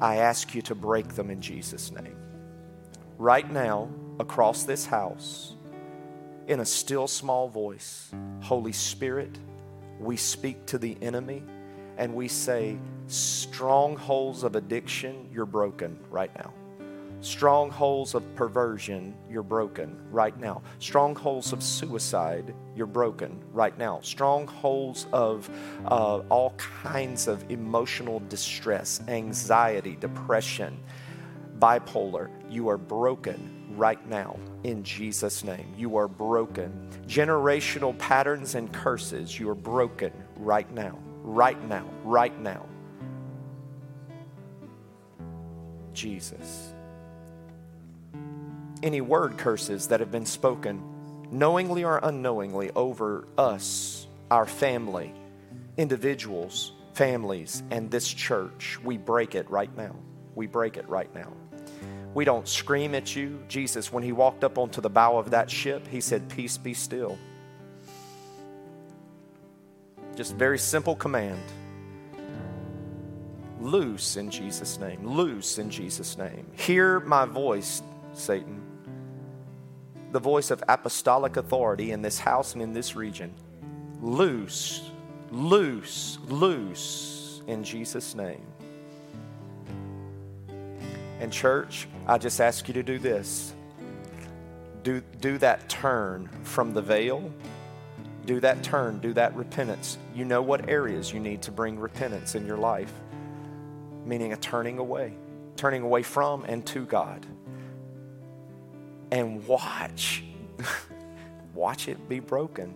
[0.00, 2.16] I ask you to break them in Jesus' name.
[3.18, 5.54] Right now, across this house,
[6.46, 8.10] in a still small voice,
[8.40, 9.38] Holy Spirit,
[9.98, 11.42] we speak to the enemy
[12.00, 16.52] and we say, Strongholds of addiction, you're broken right now.
[17.20, 20.62] Strongholds of perversion, you're broken right now.
[20.78, 24.00] Strongholds of suicide, you're broken right now.
[24.02, 25.50] Strongholds of
[25.86, 30.80] uh, all kinds of emotional distress, anxiety, depression,
[31.58, 35.74] bipolar, you are broken right now in Jesus' name.
[35.76, 36.88] You are broken.
[37.06, 42.66] Generational patterns and curses, you are broken right now, right now, right now.
[45.92, 46.72] Jesus
[48.82, 50.82] any word curses that have been spoken,
[51.30, 55.12] knowingly or unknowingly, over us, our family,
[55.76, 58.78] individuals, families, and this church.
[58.82, 59.96] We break it right now.
[60.34, 61.32] We break it right now.
[62.14, 63.40] We don't scream at you.
[63.48, 66.74] Jesus, when he walked up onto the bow of that ship, he said, Peace be
[66.74, 67.18] still.
[70.20, 71.40] Just very simple command.
[73.58, 75.06] Loose in Jesus' name.
[75.06, 76.46] Loose in Jesus' name.
[76.52, 78.60] Hear my voice, Satan
[80.12, 83.32] the voice of apostolic authority in this house and in this region.
[84.02, 84.90] Loose,
[85.30, 88.44] loose, loose in Jesus' name.
[91.20, 93.54] And, church, I just ask you to do this
[94.82, 97.32] do, do that turn from the veil.
[98.26, 99.98] Do that turn, do that repentance.
[100.14, 102.92] You know what areas you need to bring repentance in your life,
[104.04, 105.14] meaning a turning away,
[105.56, 107.26] turning away from and to God
[109.10, 110.24] and watch.
[111.54, 112.74] watch it be broken.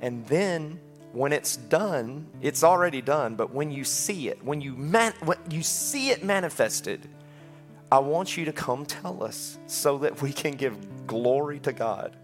[0.00, 0.80] And then
[1.12, 5.38] when it's done, it's already done, but when you see it, when you man, when
[5.50, 7.08] you see it manifested,
[7.90, 12.16] I want you to come tell us so that we can give glory to God.